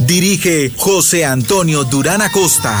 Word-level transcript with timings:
Dirige 0.00 0.70
José 0.76 1.24
Antonio 1.24 1.84
Durán 1.84 2.20
Acosta. 2.22 2.76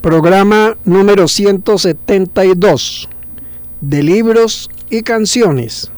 Programa 0.00 0.76
número 0.84 1.26
172 1.26 3.08
de 3.80 4.02
libros 4.02 4.70
y 4.90 5.02
canciones. 5.02 5.90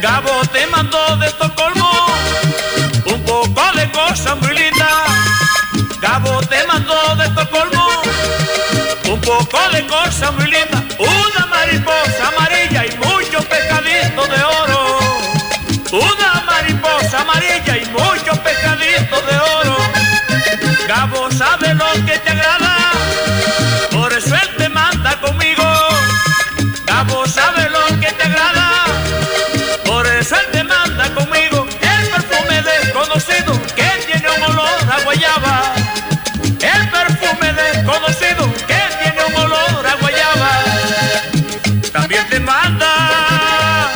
Gabo 0.00 0.40
te 0.50 0.66
mandó 0.68 1.16
de 1.18 1.26
Estocolmo 1.26 1.90
un 3.04 3.22
poco 3.24 3.62
de 3.74 3.90
cosas 3.92 4.34
muy 4.40 4.54
lindas. 4.56 4.88
Gabo 6.00 6.40
te 6.40 6.66
mandó 6.66 7.16
de 7.16 7.26
Estocolmo 7.26 7.86
un 9.10 9.20
poco 9.20 9.58
de 9.72 9.86
cosas 9.86 10.32
muy 10.34 10.46
lindas. 10.46 10.82
Una 10.98 11.46
mariposa 11.46 12.28
amarilla 12.28 12.86
y 12.86 12.96
muchos 12.96 13.44
pescaditos 13.44 14.28
de 14.28 14.42
oro. 14.42 14.98
Una 15.92 16.44
mariposa 16.46 17.20
amarilla 17.20 17.76
y 17.76 17.84
muchos 17.90 18.38
pescaditos 18.38 19.26
de 19.26 19.36
oro. 19.36 19.76
Gabo 20.88 21.30
sabe 21.30 21.74
lo 21.74 21.92
que 22.06 22.18
te 22.18 22.30
agrada, 22.30 22.69
También 41.92 42.28
te 42.28 42.40
manda 42.40 43.90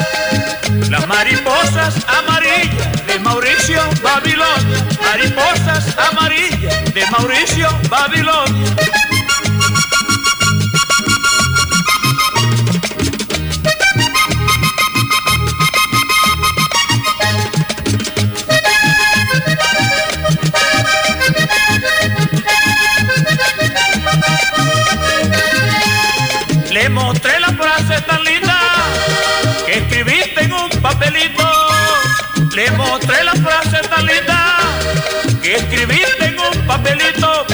las 0.91 1.06
mariposas 1.06 1.94
amarillas 2.09 3.06
de 3.06 3.19
Mauricio 3.21 3.81
Babilonia. 4.03 4.87
Mariposas 5.00 5.97
amarillas 5.99 6.94
de 6.94 7.06
Mauricio 7.10 7.69
Babilonia. 7.88 8.77
Que 35.55 35.61
escribiste 35.61 36.25
en 36.25 36.41
un 36.41 36.67
papelito. 36.67 37.54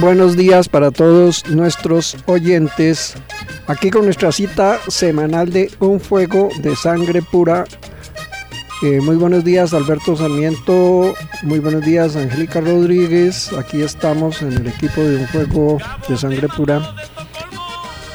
Buenos 0.00 0.36
días 0.36 0.68
para 0.68 0.90
todos 0.90 1.46
nuestros 1.48 2.16
oyentes. 2.26 3.14
Aquí 3.66 3.90
con 3.90 4.04
nuestra 4.04 4.32
cita 4.32 4.78
semanal 4.88 5.50
de 5.50 5.70
Un 5.78 6.00
Fuego 6.00 6.48
de 6.60 6.74
Sangre 6.76 7.22
Pura. 7.22 7.64
Eh, 8.82 9.00
muy 9.00 9.16
buenos 9.16 9.44
días 9.44 9.72
Alberto 9.72 10.16
Sarmiento, 10.16 11.14
muy 11.42 11.58
buenos 11.58 11.82
días 11.84 12.16
Angélica 12.16 12.60
Rodríguez. 12.60 13.52
Aquí 13.52 13.82
estamos 13.82 14.42
en 14.42 14.52
el 14.52 14.66
equipo 14.66 15.00
de 15.00 15.16
Un 15.16 15.28
Fuego 15.28 15.78
de 16.08 16.16
Sangre 16.16 16.48
Pura 16.48 16.94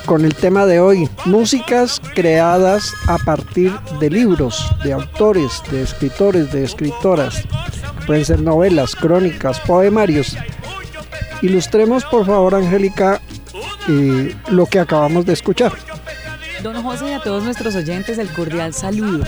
con 0.06 0.26
el 0.26 0.34
tema 0.34 0.66
de 0.66 0.80
hoy, 0.80 1.08
músicas 1.26 2.02
creadas 2.16 2.94
a 3.08 3.20
partir 3.20 3.72
de 4.00 4.10
libros, 4.10 4.68
de 4.84 4.94
autores, 4.94 5.62
de 5.72 5.84
escritores, 5.84 6.52
de 6.52 6.64
escritoras. 6.64 7.44
Pueden 8.08 8.26
ser 8.26 8.42
novelas, 8.42 8.96
crónicas, 8.96 9.60
poemarios 9.60 10.36
Ilustremos, 11.42 12.06
por 12.06 12.26
favor, 12.26 12.56
Angélica, 12.56 13.22
eh, 13.88 14.36
lo 14.50 14.66
que 14.66 14.80
acabamos 14.80 15.26
de 15.26 15.34
escuchar. 15.34 15.74
Don 16.64 16.82
José 16.84 17.12
y 17.12 17.14
a 17.14 17.20
todos 17.22 17.44
nuestros 17.44 17.76
oyentes 17.76 18.18
el 18.18 18.28
cordial 18.30 18.74
saludo. 18.74 19.24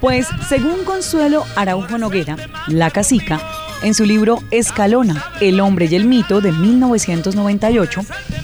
Pues 0.00 0.28
según 0.48 0.84
Consuelo 0.84 1.44
Araujo 1.56 1.96
Noguera, 1.96 2.36
La 2.68 2.90
Casica, 2.90 3.40
en 3.82 3.94
su 3.94 4.04
libro 4.04 4.42
Escalona, 4.50 5.24
El 5.40 5.60
hombre 5.60 5.86
y 5.90 5.94
el 5.94 6.04
mito 6.04 6.40
de 6.40 6.52
1998, 6.52 8.02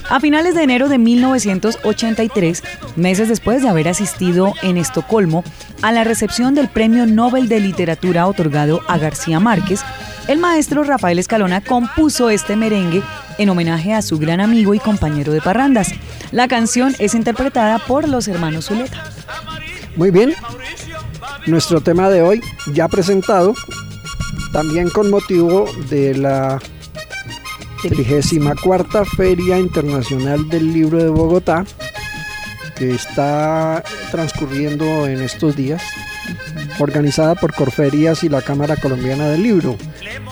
a 0.09 0.21
finales 0.21 0.55
de 0.55 0.63
enero 0.63 0.89
de 0.89 0.99
1983, 0.99 2.63
meses 2.97 3.29
después 3.29 3.63
de 3.63 3.69
haber 3.69 3.89
asistido 3.89 4.55
en 4.63 4.79
Estocolmo 4.79 5.45
a 5.83 5.93
la 5.93 6.05
recepción 6.05 6.55
del 6.55 6.69
Premio 6.69 7.07
Nobel 7.07 7.49
de 7.49 7.61
Literatura 7.61 8.27
otorgado 8.27 8.81
a 8.89 8.99
García 8.99 9.41
Márquez, 9.41 9.81
el 10.29 10.39
maestro 10.39 10.85
Rafael 10.85 11.19
Escalona 11.19 11.61
compuso 11.61 12.31
este 12.31 12.57
merengue 12.57 13.03
en 13.39 13.49
homenaje 13.49 13.93
a 13.93 14.03
su 14.03 14.19
gran 14.19 14.41
amigo 14.41 14.75
y 14.75 14.79
compañero 14.79 15.33
de 15.33 15.41
parrandas. 15.41 15.93
La 16.31 16.49
canción 16.49 16.95
es 16.99 17.15
interpretada 17.15 17.79
por 17.79 18.09
los 18.09 18.29
hermanos 18.29 18.67
Zuleta. 18.67 19.05
Muy 19.97 20.11
bien, 20.11 20.35
nuestro 21.47 21.81
tema 21.81 22.09
de 22.09 22.23
hoy 22.23 22.41
ya 22.73 22.89
presentado, 22.89 23.55
también 24.53 24.89
con 24.89 25.11
motivo 25.11 25.67
de 25.91 26.15
la 26.15 26.61
34 27.83 29.05
Feria 29.05 29.59
Internacional 29.59 30.49
del 30.49 30.73
Libro 30.73 30.99
de 30.99 31.09
Bogotá, 31.09 31.65
que 32.77 32.93
está 32.93 33.83
transcurriendo 34.11 35.07
en 35.07 35.21
estos 35.21 35.57
días, 35.57 35.83
organizada 36.83 37.35
por 37.35 37.55
Corferías 37.55 38.25
y 38.25 38.29
la 38.29 38.43
Cámara 38.43 38.77
Colombiana 38.77 39.29
del 39.29 39.43
Libro 39.43 39.77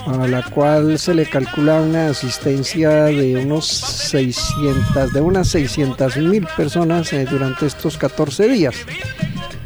a 0.07 0.27
la 0.27 0.43
cual 0.43 0.99
se 0.99 1.15
le 1.15 1.27
calcula 1.27 1.81
una 1.81 2.09
asistencia 2.09 3.05
de 3.05 3.37
unos 3.37 3.67
600, 3.67 5.13
de 5.13 5.21
unas 5.21 5.49
600 5.49 6.17
mil 6.19 6.47
personas 6.57 7.13
eh, 7.13 7.27
durante 7.31 7.67
estos 7.67 7.99
14 7.99 8.49
días, 8.49 8.75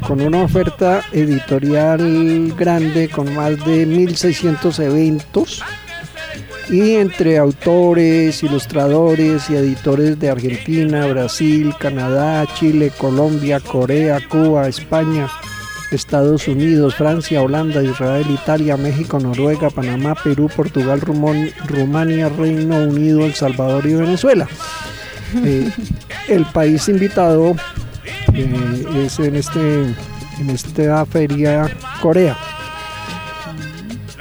con 0.05 0.21
una 0.21 0.43
oferta 0.43 1.03
editorial 1.11 2.53
grande 2.57 3.09
con 3.09 3.33
más 3.33 3.51
de 3.65 3.87
1.600 3.87 4.79
eventos 4.83 5.63
y 6.69 6.95
entre 6.95 7.37
autores, 7.37 8.41
ilustradores 8.43 9.49
y 9.49 9.55
editores 9.55 10.19
de 10.19 10.29
Argentina, 10.29 11.05
Brasil, 11.07 11.73
Canadá, 11.79 12.45
Chile, 12.55 12.91
Colombia, 12.97 13.59
Corea, 13.59 14.19
Cuba, 14.27 14.67
España, 14.67 15.29
Estados 15.91 16.47
Unidos, 16.47 16.95
Francia, 16.95 17.41
Holanda, 17.41 17.83
Israel, 17.83 18.25
Italia, 18.29 18.77
México, 18.77 19.19
Noruega, 19.19 19.69
Panamá, 19.69 20.15
Perú, 20.15 20.49
Portugal, 20.55 21.01
Rumania, 21.01 22.29
Reino 22.29 22.77
Unido, 22.77 23.25
El 23.25 23.33
Salvador 23.33 23.85
y 23.85 23.93
Venezuela. 23.93 24.47
Eh, 25.43 25.69
el 26.27 26.45
país 26.45 26.87
invitado 26.87 27.55
eh, 28.33 29.05
es 29.05 29.19
en, 29.19 29.35
este, 29.35 29.83
en 30.39 30.49
esta 30.49 31.05
feria 31.05 31.69
Corea. 32.01 32.37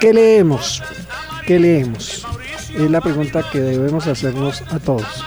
¿Qué 0.01 0.13
leemos? 0.13 0.83
¿Qué 1.47 1.59
leemos? 1.59 2.27
Es 2.77 2.91
la 2.91 3.01
pregunta 3.01 3.45
que 3.51 3.61
debemos 3.61 4.07
hacernos 4.07 4.63
a 4.71 4.79
todos. 4.79 5.25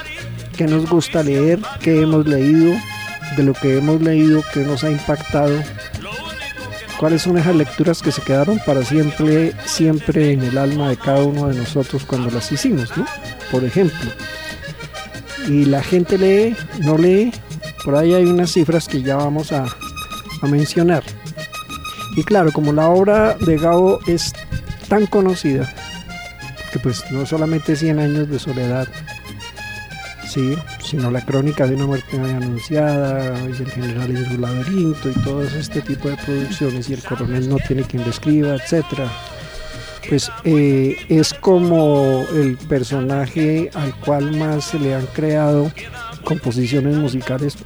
¿Qué 0.57 0.65
nos 0.65 0.89
gusta 0.89 1.23
leer? 1.23 1.59
¿Qué 1.81 2.01
hemos 2.01 2.27
leído? 2.27 2.75
De 3.35 3.43
lo 3.43 3.53
que 3.53 3.77
hemos 3.77 4.01
leído, 4.01 4.43
¿qué 4.53 4.61
nos 4.61 4.83
ha 4.83 4.89
impactado? 4.89 5.55
Cuáles 6.99 7.21
son 7.21 7.37
esas 7.37 7.55
lecturas 7.55 8.01
que 8.01 8.11
se 8.11 8.21
quedaron 8.21 8.59
para 8.65 8.83
siempre, 8.83 9.53
siempre 9.65 10.31
en 10.31 10.43
el 10.43 10.57
alma 10.57 10.89
de 10.89 10.97
cada 10.97 11.23
uno 11.23 11.47
de 11.47 11.55
nosotros 11.55 12.03
cuando 12.05 12.29
las 12.31 12.51
hicimos, 12.51 12.95
¿no? 12.97 13.05
Por 13.51 13.63
ejemplo. 13.63 14.11
Y 15.47 15.65
la 15.65 15.81
gente 15.81 16.17
lee, 16.17 16.55
no 16.79 16.97
lee, 16.97 17.31
por 17.85 17.95
ahí 17.95 18.13
hay 18.13 18.25
unas 18.25 18.51
cifras 18.51 18.87
que 18.87 19.01
ya 19.01 19.15
vamos 19.15 19.51
a, 19.51 19.65
mencionar. 20.41 21.03
Y 22.15 22.23
claro, 22.23 22.51
como 22.51 22.71
la 22.71 22.87
obra 22.89 23.35
de 23.35 23.57
Gabo 23.57 23.99
es 24.07 24.33
tan 24.87 25.07
conocida, 25.07 25.73
que 26.71 26.79
pues 26.79 27.09
no 27.11 27.25
solamente 27.25 27.75
100 27.75 27.99
años 27.99 28.29
de 28.29 28.37
soledad, 28.37 28.87
sí, 30.27 30.55
sino 30.83 31.09
la 31.09 31.21
crónica 31.21 31.65
de 31.65 31.75
una 31.75 31.85
muerte 31.87 32.19
anunciada, 32.19 33.39
y 33.47 33.61
el 33.61 33.71
general 33.71 34.15
en 34.15 34.31
su 34.31 34.37
laberinto 34.37 35.09
y 35.09 35.13
todo 35.23 35.43
este 35.43 35.81
tipo 35.81 36.09
de 36.09 36.17
producciones, 36.17 36.89
y 36.89 36.93
el 36.93 37.03
coronel 37.03 37.49
no 37.49 37.57
tiene 37.67 37.83
quien 37.83 38.03
lo 38.03 38.09
escriba, 38.09 38.55
etcétera. 38.55 39.11
Pues 40.07 40.31
eh, 40.45 40.95
es 41.09 41.33
como 41.33 42.25
el 42.33 42.57
personaje 42.57 43.69
al 43.73 43.93
cual 43.99 44.37
más 44.37 44.65
se 44.65 44.79
le 44.79 44.95
han 44.95 45.05
creado 45.07 45.71
composiciones 46.23 46.95
musicales 46.95 47.57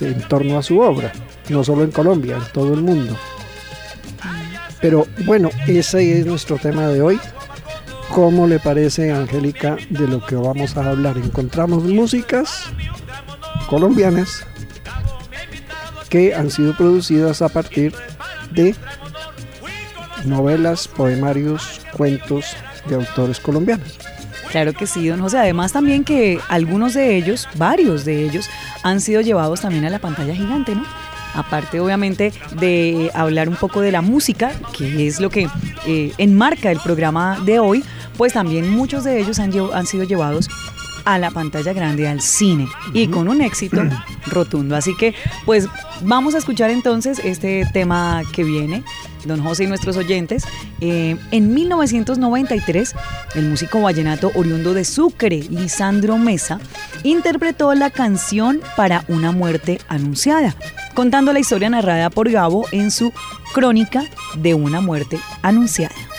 en 0.00 0.20
torno 0.28 0.58
a 0.58 0.62
su 0.62 0.80
obra, 0.80 1.12
no 1.48 1.64
solo 1.64 1.84
en 1.84 1.90
Colombia, 1.90 2.36
en 2.36 2.52
todo 2.52 2.72
el 2.74 2.82
mundo. 2.82 3.16
Pero 4.80 5.06
bueno, 5.26 5.50
ese 5.66 6.18
es 6.18 6.26
nuestro 6.26 6.56
tema 6.56 6.88
de 6.88 7.00
hoy. 7.00 7.20
¿Cómo 8.12 8.46
le 8.46 8.58
parece, 8.58 9.10
Angélica, 9.10 9.78
de 9.88 10.06
lo 10.06 10.24
que 10.24 10.34
vamos 10.34 10.76
a 10.76 10.90
hablar? 10.90 11.16
Encontramos 11.16 11.82
músicas 11.84 12.64
colombianas 13.68 14.44
que 16.10 16.34
han 16.34 16.50
sido 16.50 16.76
producidas 16.76 17.40
a 17.40 17.48
partir 17.48 17.94
de 18.50 18.74
novelas, 20.26 20.88
poemarios, 20.88 21.80
cuentos 21.96 22.54
de 22.86 22.96
autores 22.96 23.40
colombianos. 23.40 23.98
Claro 24.50 24.74
que 24.74 24.86
sí, 24.86 25.08
don 25.08 25.22
José. 25.22 25.38
Además 25.38 25.72
también 25.72 26.04
que 26.04 26.38
algunos 26.50 26.92
de 26.92 27.16
ellos, 27.16 27.48
varios 27.54 28.04
de 28.04 28.26
ellos, 28.26 28.50
han 28.82 29.00
sido 29.00 29.22
llevados 29.22 29.62
también 29.62 29.86
a 29.86 29.90
la 29.90 30.00
pantalla 30.00 30.34
gigante, 30.34 30.74
¿no? 30.74 30.84
Aparte, 31.34 31.80
obviamente, 31.80 32.30
de 32.60 33.10
hablar 33.14 33.48
un 33.48 33.56
poco 33.56 33.80
de 33.80 33.90
la 33.90 34.02
música, 34.02 34.52
que 34.76 35.06
es 35.06 35.18
lo 35.18 35.30
que 35.30 35.48
eh, 35.86 36.12
enmarca 36.18 36.70
el 36.70 36.78
programa 36.80 37.40
de 37.42 37.58
hoy, 37.58 37.82
pues 38.16 38.32
también 38.32 38.70
muchos 38.70 39.04
de 39.04 39.20
ellos 39.20 39.38
han, 39.38 39.52
han 39.72 39.86
sido 39.86 40.04
llevados 40.04 40.48
a 41.04 41.18
la 41.18 41.30
pantalla 41.30 41.72
grande, 41.72 42.08
al 42.08 42.20
cine, 42.20 42.68
y 42.92 43.08
con 43.08 43.28
un 43.28 43.40
éxito 43.40 43.82
rotundo. 44.26 44.76
Así 44.76 44.96
que, 44.96 45.14
pues 45.44 45.68
vamos 46.02 46.34
a 46.34 46.38
escuchar 46.38 46.70
entonces 46.70 47.20
este 47.24 47.68
tema 47.72 48.22
que 48.32 48.44
viene, 48.44 48.84
don 49.24 49.42
José 49.42 49.64
y 49.64 49.66
nuestros 49.66 49.96
oyentes. 49.96 50.44
Eh, 50.80 51.16
en 51.30 51.54
1993, 51.54 52.94
el 53.34 53.48
músico 53.48 53.80
vallenato 53.80 54.30
oriundo 54.34 54.74
de 54.74 54.84
Sucre, 54.84 55.42
Lisandro 55.50 56.18
Mesa, 56.18 56.60
interpretó 57.02 57.74
la 57.74 57.90
canción 57.90 58.60
Para 58.76 59.04
una 59.08 59.32
muerte 59.32 59.80
anunciada, 59.88 60.54
contando 60.94 61.32
la 61.32 61.40
historia 61.40 61.70
narrada 61.70 62.10
por 62.10 62.30
Gabo 62.30 62.66
en 62.72 62.90
su 62.90 63.12
Crónica 63.52 64.04
de 64.36 64.54
una 64.54 64.80
muerte 64.80 65.18
anunciada. 65.42 66.11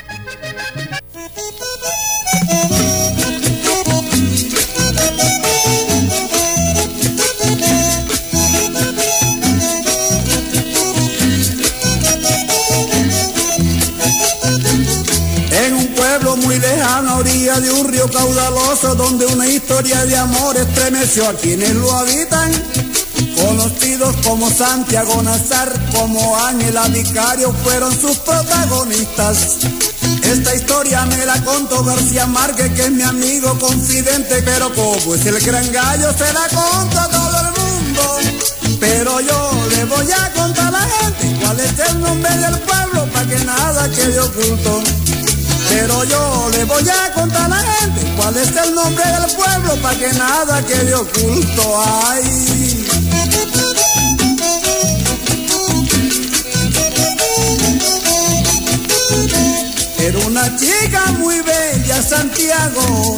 De 17.43 17.71
un 17.71 17.85
río 17.89 18.09
caudaloso, 18.09 18.95
donde 18.95 19.25
una 19.25 19.45
historia 19.45 20.05
de 20.05 20.15
amor 20.15 20.55
estremeció 20.55 21.27
a 21.27 21.33
quienes 21.33 21.75
lo 21.75 21.91
habitan. 21.91 22.51
Conocidos 23.35 24.15
como 24.23 24.49
Santiago 24.49 25.21
Nazar, 25.21 25.69
como 25.91 26.37
Ángela 26.37 26.87
Vicario, 26.87 27.53
fueron 27.61 27.91
sus 27.99 28.17
protagonistas. 28.19 29.57
Esta 30.23 30.55
historia 30.55 31.05
me 31.05 31.25
la 31.25 31.43
contó 31.43 31.83
García 31.83 32.27
Márquez, 32.27 32.71
que 32.75 32.83
es 32.83 32.91
mi 32.91 33.03
amigo 33.03 33.59
confidente, 33.59 34.41
pero 34.43 34.73
como 34.73 35.13
es 35.13 35.25
el 35.25 35.37
gran 35.41 35.69
gallo, 35.69 36.13
se 36.13 36.31
la 36.31 36.47
contó 36.47 36.97
a 36.97 37.09
todo 37.09 37.39
el 37.41 37.61
mundo. 37.61 38.79
Pero 38.79 39.19
yo 39.19 39.51
le 39.75 39.83
voy 39.83 40.07
a 40.13 40.31
contar 40.31 40.67
a 40.67 40.71
la 40.71 40.79
gente 40.79 41.39
cuál 41.41 41.59
es 41.59 41.89
el 41.89 41.99
nombre 41.99 42.37
del 42.37 42.57
pueblo, 42.61 43.05
para 43.11 43.27
que 43.27 43.43
nada 43.43 43.89
quede 43.89 44.19
oculto. 44.21 44.81
Pero 45.73 46.03
yo 46.03 46.49
le 46.51 46.65
voy 46.65 46.83
a 46.87 47.11
contar 47.13 47.45
a 47.45 47.47
la 47.47 47.57
gente 47.57 48.13
¿Cuál 48.15 48.37
es 48.37 48.55
el 48.55 48.75
nombre 48.75 49.03
del 49.03 49.35
pueblo 49.35 49.75
para 49.81 49.97
que 49.97 50.13
nada 50.13 50.63
quede 50.65 50.93
oculto? 50.93 51.81
Ay. 51.83 52.87
Era 59.97 60.19
una 60.27 60.55
chica 60.57 61.11
muy 61.17 61.41
bella, 61.41 62.01
Santiago, 62.01 63.17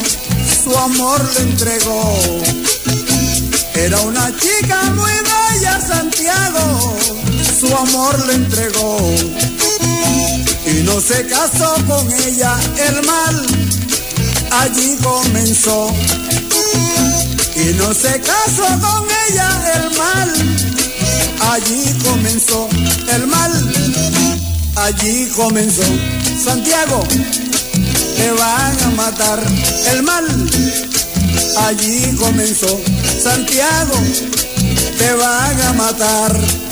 su 0.64 0.78
amor 0.78 1.22
le 1.34 1.40
entregó. 1.42 2.42
Era 3.74 4.00
una 4.02 4.32
chica 4.38 4.82
muy 4.92 5.12
bella, 5.12 5.82
Santiago, 5.82 6.96
su 7.60 7.76
amor 7.76 8.26
le 8.28 8.34
entregó. 8.36 9.55
Y 10.68 10.82
no 10.84 11.00
se 11.00 11.26
casó 11.28 11.76
con 11.86 12.12
ella, 12.12 12.58
el 12.78 13.06
mal 13.06 13.46
allí 14.52 14.98
comenzó. 15.04 15.94
Y 17.56 17.74
no 17.76 17.94
se 17.94 18.20
casó 18.20 18.66
con 18.82 19.08
ella, 19.30 19.50
el 19.76 19.98
mal 19.98 20.34
allí 21.52 21.94
comenzó. 22.04 22.68
El 23.14 23.28
mal 23.28 23.52
allí 24.76 25.28
comenzó. 25.36 25.84
Santiago, 26.44 27.04
te 28.18 28.32
van 28.32 28.84
a 28.84 28.90
matar. 28.96 29.44
El 29.92 30.02
mal 30.02 30.26
allí 31.58 32.16
comenzó. 32.18 32.82
Santiago, 33.24 33.94
te 34.98 35.14
van 35.14 35.62
a 35.62 35.74
matar. 35.74 36.65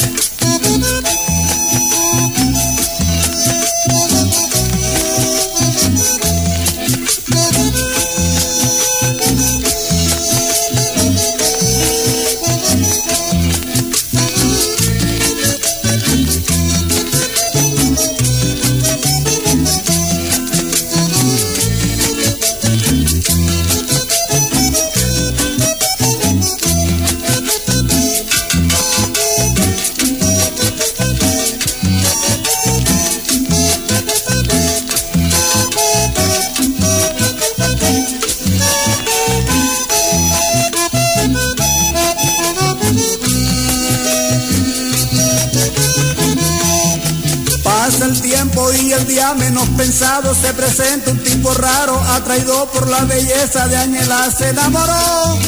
Se 50.44 50.54
presenta 50.54 51.12
un 51.12 51.24
tipo 51.24 51.54
raro, 51.54 51.98
atraído 52.16 52.70
por 52.74 52.90
la 52.90 53.06
belleza 53.06 53.66
de 53.70 53.78
Ángela, 53.78 54.30
se 54.30 54.50
enamoró. 54.50 55.40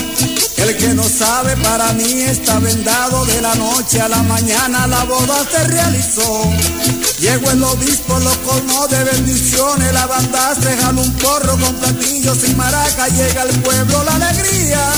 El 0.56 0.78
que 0.78 0.94
no 0.94 1.04
sabe 1.04 1.58
para 1.58 1.92
mí 1.92 2.22
está 2.22 2.60
vendado 2.60 3.25
de 3.25 3.42
la 3.42 3.56
noche 3.56 4.00
a 4.00 4.08
la 4.08 4.24
mañana, 4.24 4.88
la 4.88 5.04
boda 5.04 5.46
se 5.52 5.66
realizó. 5.66 6.50
Llegó 7.20 7.52
el 7.52 7.62
obispo, 7.64 8.18
lo 8.20 8.42
colmó 8.44 8.88
de 8.88 9.04
bendiciones, 9.04 9.92
la 9.92 10.08
banda 10.08 10.56
se 10.56 10.78
jaló 10.78 11.02
un 11.02 11.12
porro 11.16 11.58
con 11.58 11.75
platillos 11.75 12.38
y 12.48 12.56
maraca, 12.56 13.10
llega 13.10 13.42
al 13.42 13.50
pueblo 13.50 14.02
la 14.06 14.16
alegría. 14.16 14.94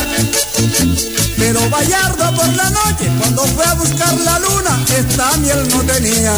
Pero 1.38 1.68
Bayardo 1.72 2.36
por 2.36 2.54
la 2.54 2.70
noche, 2.70 3.12
cuando 3.20 3.44
fue 3.48 3.66
a 3.66 3.74
buscar 3.74 4.14
la 4.20 4.38
luna, 4.40 4.80
esta 4.96 5.38
miel 5.38 5.68
no 5.70 5.82
tenía. 5.92 6.34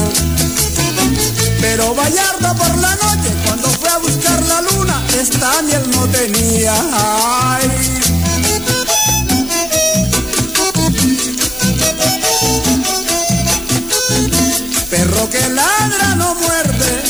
Pero 1.61 1.93
Bayardo 1.93 2.55
por 2.55 2.77
la 2.77 2.95
noche, 2.95 3.33
cuando 3.45 3.69
fue 3.69 3.89
a 3.89 3.97
buscar 3.97 4.41
la 4.47 4.61
luna, 4.61 5.03
esta 5.19 5.61
no 5.93 6.07
tenía. 6.07 6.73
Ay. 6.93 7.69
Perro 14.89 15.29
que 15.29 15.49
ladra 15.49 16.15
no 16.15 16.35
muerde, 16.35 17.03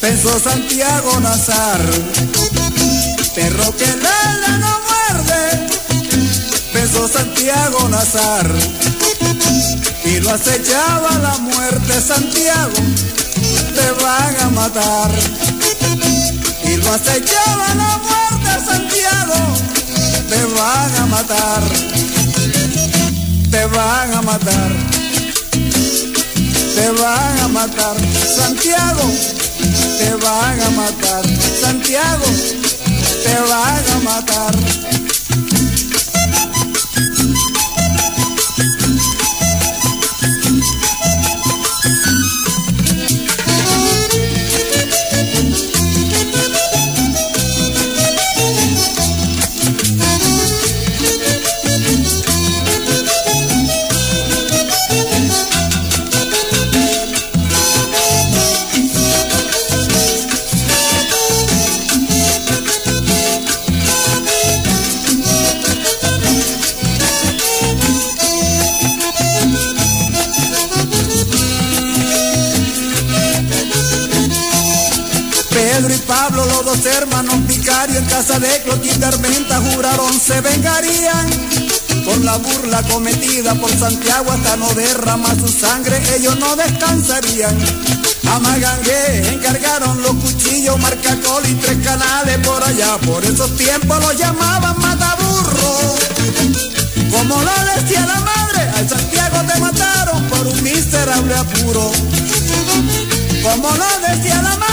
pensó 0.00 0.38
Santiago 0.40 1.20
Nazar. 1.20 1.80
Perro 3.34 3.76
que 3.76 3.86
ladra 3.86 4.58
no 4.58 4.80
muerde, 4.88 5.68
pensó 6.72 7.06
Santiago 7.08 7.88
Nazar. 7.88 8.50
Y 10.04 10.20
lo 10.20 10.30
acechaba 10.30 11.18
la 11.18 11.36
muerte, 11.38 12.00
Santiago, 12.00 12.74
te 13.76 13.92
van 14.02 14.36
a 14.40 14.48
matar. 14.50 15.10
Y 16.64 16.76
lo 16.76 16.92
acechaba 16.92 17.74
la 17.74 18.00
muerte, 18.06 18.52
Santiago, 18.64 19.38
te 20.28 20.44
van 20.56 20.96
a 21.02 21.06
matar. 21.06 21.62
Te 23.50 23.66
van 23.66 24.14
a 24.14 24.22
matar. 24.22 24.72
Te 26.76 26.90
van 26.90 27.38
a 27.40 27.48
matar, 27.48 27.96
Santiago, 28.36 29.10
te 29.98 30.14
van 30.16 30.60
a 30.60 30.70
matar, 30.70 31.24
Santiago, 31.62 32.26
te 33.24 33.34
van 33.48 33.84
a 33.94 33.98
matar. 34.04 34.85
Vicarios 77.86 77.96
en 77.96 78.04
casa 78.06 78.38
de 78.38 78.62
Clotilde 78.62 79.06
Armenta 79.06 79.60
juraron 79.60 80.20
se 80.20 80.40
vengarían 80.40 81.26
por 82.04 82.18
la 82.24 82.36
burla 82.36 82.82
cometida 82.84 83.54
por 83.54 83.70
Santiago 83.70 84.32
hasta 84.32 84.56
no 84.56 84.68
derramar 84.74 85.36
su 85.38 85.48
sangre, 85.48 86.00
ellos 86.16 86.38
no 86.38 86.54
descansarían. 86.56 87.56
A 88.28 88.38
Magangué 88.38 89.28
encargaron 89.32 90.00
los 90.02 90.14
cuchillos, 90.14 90.78
marcacol 90.78 91.46
y 91.48 91.54
tres 91.54 91.78
canales 91.84 92.38
por 92.46 92.62
allá, 92.62 92.96
por 92.98 93.24
esos 93.24 93.54
tiempos 93.56 94.00
los 94.00 94.16
llamaban 94.16 94.78
mataburro. 94.80 95.96
Como 97.10 97.42
lo 97.42 97.52
decía 97.74 98.06
la 98.06 98.20
madre, 98.20 98.70
al 98.76 98.88
Santiago 98.88 99.38
te 99.52 99.60
mataron 99.60 100.22
por 100.24 100.46
un 100.46 100.62
miserable 100.62 101.34
apuro. 101.34 101.92
Como 103.42 103.70
lo 103.70 104.08
decía 104.08 104.42
la 104.42 104.56
madre, 104.56 104.65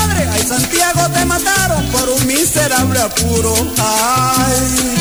Santiago 0.46 1.08
te 1.12 1.24
mataron 1.24 1.86
por 1.86 2.08
un 2.10 2.26
miserable 2.26 3.00
apuro. 3.00 3.54
Ay. 3.78 4.94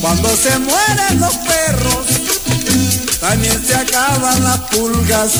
Cuando 0.00 0.28
se 0.36 0.58
mueren 0.58 1.20
los 1.20 1.36
perros, 1.36 2.06
también 3.20 3.64
se 3.64 3.74
acaban 3.74 4.42
las 4.42 4.58
pulgas. 4.70 5.32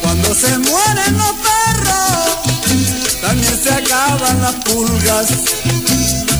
Cuando 0.00 0.34
se 0.34 0.58
mueren 0.58 1.18
los 1.18 1.32
perros, 1.32 3.20
también 3.20 3.60
se 3.62 3.74
acaban 3.74 4.40
las 4.40 4.54
pulgas. 4.64 5.26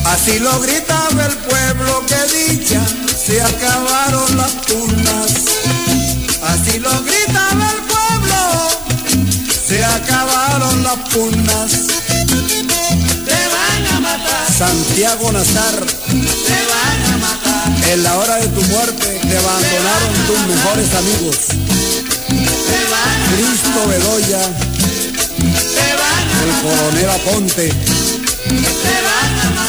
Así 0.05 0.39
lo 0.39 0.59
gritaba 0.61 1.25
el 1.25 1.37
pueblo 1.37 2.05
que 2.07 2.49
dicha, 2.49 2.81
se 3.25 3.41
acabaron 3.41 4.37
las 4.37 4.61
turnas. 4.61 5.82
Así 6.53 6.79
lo 6.79 7.03
gritaba 7.03 7.71
el 7.71 7.81
pueblo, 7.93 8.69
se 9.67 9.83
acabaron 9.83 10.83
las 10.83 10.97
purnas. 11.11 11.71
Te 13.25 13.41
van 13.55 13.95
a 13.95 13.99
matar. 13.99 14.53
Santiago 14.55 15.31
Nazar, 15.31 15.75
te 15.83 16.59
van 16.71 17.13
a 17.13 17.17
matar. 17.17 17.89
En 17.91 18.03
la 18.03 18.17
hora 18.17 18.35
de 18.35 18.47
tu 18.49 18.61
muerte 18.61 19.19
te 19.19 19.37
abandonaron 19.37 20.13
tus 20.27 20.39
mejores 20.47 20.93
amigos. 20.93 21.37
Cristo 23.35 23.87
Bedoya. 23.87 24.37
Bedoya, 24.37 24.73
el 26.43 26.51
coronel 26.61 27.09
Aponte, 27.09 27.73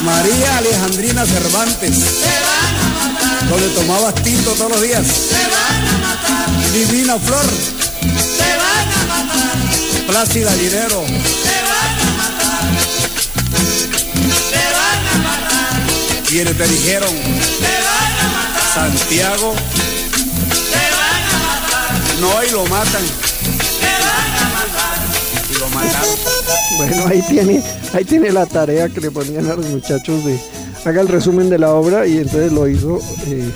María 0.03 0.59
Alejandrina 0.59 1.25
Cervantes, 1.25 1.97
donde 3.49 3.69
tomabas 3.69 4.14
tinto 4.17 4.50
todos 4.53 4.73
los 4.73 4.83
días, 4.83 5.07
Divina 6.75 7.16
Flor, 7.21 7.47
Plácida 10.09 10.52
Dinero, 10.57 11.04
quienes 16.28 16.59
te 16.59 16.66
dijeron, 16.66 17.11
Santiago, 18.75 19.54
no 22.21 22.45
y 22.45 22.50
lo 22.50 22.66
matan. 22.66 23.04
Y 25.49 25.59
lo 25.61 25.69
mataron. 25.69 26.11
Bueno, 26.76 27.07
ahí 27.07 27.23
tiene, 27.28 27.62
ahí 27.93 28.04
tiene 28.04 28.33
la 28.33 28.47
tarea 28.47 28.88
que 28.88 29.00
le 29.00 29.12
ponían 29.12 29.49
a 29.49 29.54
los 29.54 29.66
muchachos 29.66 30.25
de 30.25 30.40
haga 30.85 31.00
el 31.00 31.07
resumen 31.07 31.49
de 31.49 31.59
la 31.59 31.71
obra 31.71 32.04
y 32.04 32.19
entonces 32.19 32.50
lo 32.50 32.69
hizo 32.69 32.99
eh, 33.28 33.49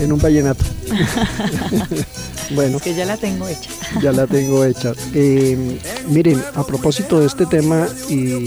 en 0.00 0.12
un 0.12 0.20
vallenato. 0.20 0.64
bueno, 2.54 2.76
Es 2.76 2.82
que 2.82 2.94
ya 2.94 3.04
la 3.04 3.16
tengo 3.16 3.48
hecha. 3.48 3.70
ya 4.00 4.12
la 4.12 4.26
tengo 4.26 4.64
hecha. 4.64 4.92
Eh, 5.14 5.78
miren, 6.08 6.42
a 6.54 6.64
propósito 6.64 7.20
de 7.20 7.26
este 7.26 7.46
tema 7.46 7.88
y 8.08 8.46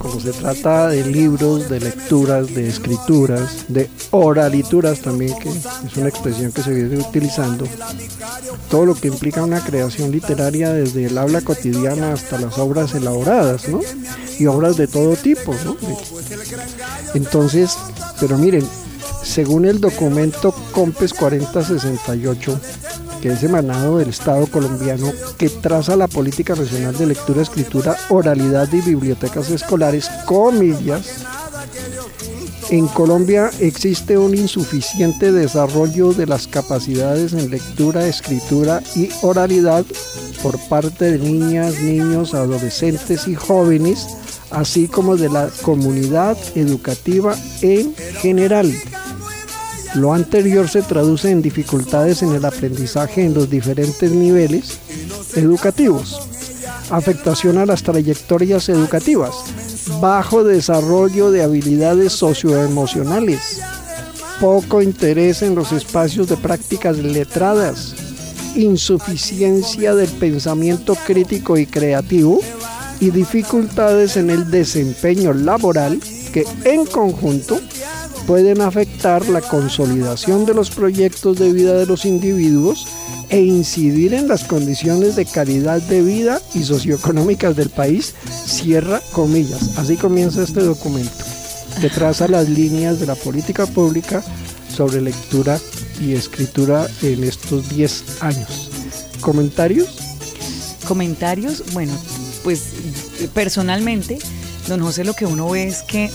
cuando 0.00 0.20
se 0.20 0.32
trata 0.32 0.88
de 0.88 1.04
libros, 1.04 1.68
de 1.68 1.80
lecturas, 1.80 2.54
de 2.54 2.68
escrituras, 2.68 3.64
de 3.68 3.88
oralituras 4.10 5.00
también, 5.00 5.38
que 5.38 5.48
es 5.48 5.96
una 5.96 6.08
expresión 6.08 6.52
que 6.52 6.62
se 6.62 6.72
viene 6.72 6.98
utilizando, 6.98 7.66
todo 8.70 8.86
lo 8.86 8.94
que 8.94 9.08
implica 9.08 9.42
una 9.42 9.60
creación 9.60 10.10
literaria 10.10 10.72
desde 10.72 11.06
el 11.06 11.18
habla 11.18 11.40
cotidiana 11.40 12.12
hasta 12.12 12.38
las 12.38 12.58
obras 12.58 12.94
elaboradas, 12.94 13.68
¿no? 13.68 13.80
Y 14.38 14.46
obras 14.46 14.76
de 14.76 14.88
todo 14.88 15.16
tipo, 15.16 15.54
¿no? 15.64 15.76
Entonces, 17.14 17.76
pero 18.20 18.36
miren, 18.38 18.66
según 19.22 19.64
el 19.64 19.80
documento 19.80 20.52
COMPES 20.72 21.14
4068, 21.14 22.60
que 23.24 23.32
es 23.32 23.42
emanado 23.42 23.96
del 23.96 24.10
Estado 24.10 24.46
colombiano, 24.46 25.10
que 25.38 25.48
traza 25.48 25.96
la 25.96 26.08
política 26.08 26.54
nacional 26.54 26.94
de 26.98 27.06
lectura, 27.06 27.40
escritura, 27.40 27.96
oralidad 28.10 28.70
y 28.70 28.82
bibliotecas 28.82 29.48
escolares, 29.48 30.10
comillas, 30.26 31.24
en 32.68 32.86
Colombia 32.86 33.50
existe 33.60 34.18
un 34.18 34.34
insuficiente 34.34 35.32
desarrollo 35.32 36.12
de 36.12 36.26
las 36.26 36.46
capacidades 36.46 37.32
en 37.32 37.48
lectura, 37.48 38.06
escritura 38.06 38.82
y 38.94 39.08
oralidad 39.22 39.86
por 40.42 40.58
parte 40.68 41.12
de 41.12 41.18
niñas, 41.18 41.80
niños, 41.80 42.34
adolescentes 42.34 43.26
y 43.26 43.34
jóvenes, 43.36 44.06
así 44.50 44.86
como 44.86 45.16
de 45.16 45.30
la 45.30 45.48
comunidad 45.62 46.36
educativa 46.56 47.34
en 47.62 47.94
general. 48.20 48.70
Lo 49.94 50.12
anterior 50.12 50.68
se 50.68 50.82
traduce 50.82 51.30
en 51.30 51.40
dificultades 51.40 52.22
en 52.22 52.34
el 52.34 52.44
aprendizaje 52.44 53.24
en 53.24 53.32
los 53.32 53.48
diferentes 53.48 54.10
niveles 54.10 54.78
educativos, 55.36 56.20
afectación 56.90 57.58
a 57.58 57.66
las 57.66 57.84
trayectorias 57.84 58.68
educativas, 58.68 59.34
bajo 60.00 60.42
desarrollo 60.42 61.30
de 61.30 61.44
habilidades 61.44 62.12
socioemocionales, 62.12 63.60
poco 64.40 64.82
interés 64.82 65.42
en 65.42 65.54
los 65.54 65.70
espacios 65.70 66.28
de 66.28 66.36
prácticas 66.38 66.98
letradas, 66.98 67.94
insuficiencia 68.56 69.94
del 69.94 70.10
pensamiento 70.10 70.96
crítico 71.06 71.56
y 71.56 71.66
creativo. 71.66 72.40
Y 73.00 73.10
dificultades 73.10 74.16
en 74.16 74.30
el 74.30 74.50
desempeño 74.50 75.34
laboral 75.34 76.00
que 76.32 76.46
en 76.64 76.86
conjunto 76.86 77.60
pueden 78.26 78.60
afectar 78.60 79.28
la 79.28 79.40
consolidación 79.40 80.46
de 80.46 80.54
los 80.54 80.70
proyectos 80.70 81.38
de 81.38 81.52
vida 81.52 81.74
de 81.74 81.86
los 81.86 82.04
individuos 82.04 82.86
e 83.28 83.40
incidir 83.40 84.14
en 84.14 84.28
las 84.28 84.44
condiciones 84.44 85.16
de 85.16 85.26
calidad 85.26 85.80
de 85.82 86.02
vida 86.02 86.40
y 86.54 86.62
socioeconómicas 86.62 87.56
del 87.56 87.70
país, 87.70 88.14
cierra 88.46 89.00
comillas. 89.12 89.78
Así 89.78 89.96
comienza 89.96 90.42
este 90.42 90.60
documento, 90.60 91.24
que 91.80 91.90
traza 91.90 92.28
las 92.28 92.48
líneas 92.48 93.00
de 93.00 93.06
la 93.06 93.14
política 93.14 93.66
pública 93.66 94.22
sobre 94.74 95.00
lectura 95.00 95.58
y 96.00 96.12
escritura 96.12 96.88
en 97.02 97.24
estos 97.24 97.68
10 97.70 98.22
años. 98.22 98.70
¿Comentarios? 99.20 99.88
Comentarios, 100.86 101.62
bueno, 101.72 101.92
pues 102.42 102.62
personalmente, 103.32 104.18
don 104.68 104.80
José, 104.80 105.04
lo 105.04 105.14
que 105.14 105.26
uno 105.26 105.48
ve 105.48 105.66
es 105.66 105.82
que 105.82 106.10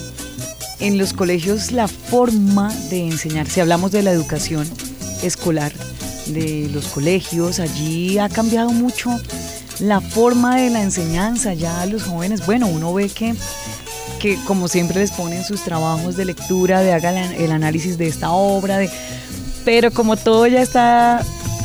en 0.79 0.97
los 0.97 1.13
colegios 1.13 1.71
la 1.71 1.87
forma 1.87 2.73
de 2.89 3.07
enseñar, 3.07 3.47
si 3.47 3.59
hablamos 3.59 3.91
de 3.91 4.03
la 4.03 4.11
educación 4.11 4.67
escolar, 5.23 5.71
de 6.27 6.69
los 6.73 6.85
colegios, 6.87 7.59
allí 7.59 8.17
ha 8.19 8.29
cambiado 8.29 8.69
mucho 8.71 9.19
la 9.79 10.01
forma 10.01 10.57
de 10.57 10.69
la 10.69 10.81
enseñanza 10.83 11.53
ya 11.53 11.81
a 11.81 11.85
los 11.85 12.03
jóvenes. 12.03 12.45
Bueno, 12.45 12.67
uno 12.67 12.93
ve 12.93 13.09
que, 13.09 13.33
que 14.19 14.37
como 14.45 14.67
siempre 14.67 14.99
les 14.99 15.11
ponen 15.11 15.43
sus 15.43 15.63
trabajos 15.63 16.15
de 16.17 16.25
lectura, 16.25 16.81
de 16.81 16.93
hagan 16.93 17.17
el 17.17 17.51
análisis 17.51 17.97
de 17.97 18.07
esta 18.07 18.31
obra, 18.31 18.77
de, 18.77 18.89
pero 19.65 19.91
como 19.91 20.17
todo 20.17 20.47
ya 20.47 20.61
está 20.61 21.23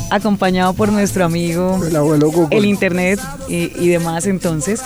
acompañado 0.09 0.73
por 0.73 0.91
nuestro 0.91 1.25
amigo 1.25 1.79
El 1.85 1.95
abuelo 1.95 2.31
Google. 2.31 2.55
el 2.55 2.65
internet 2.65 3.19
y, 3.47 3.71
y 3.79 3.87
demás, 3.89 4.27
entonces 4.27 4.81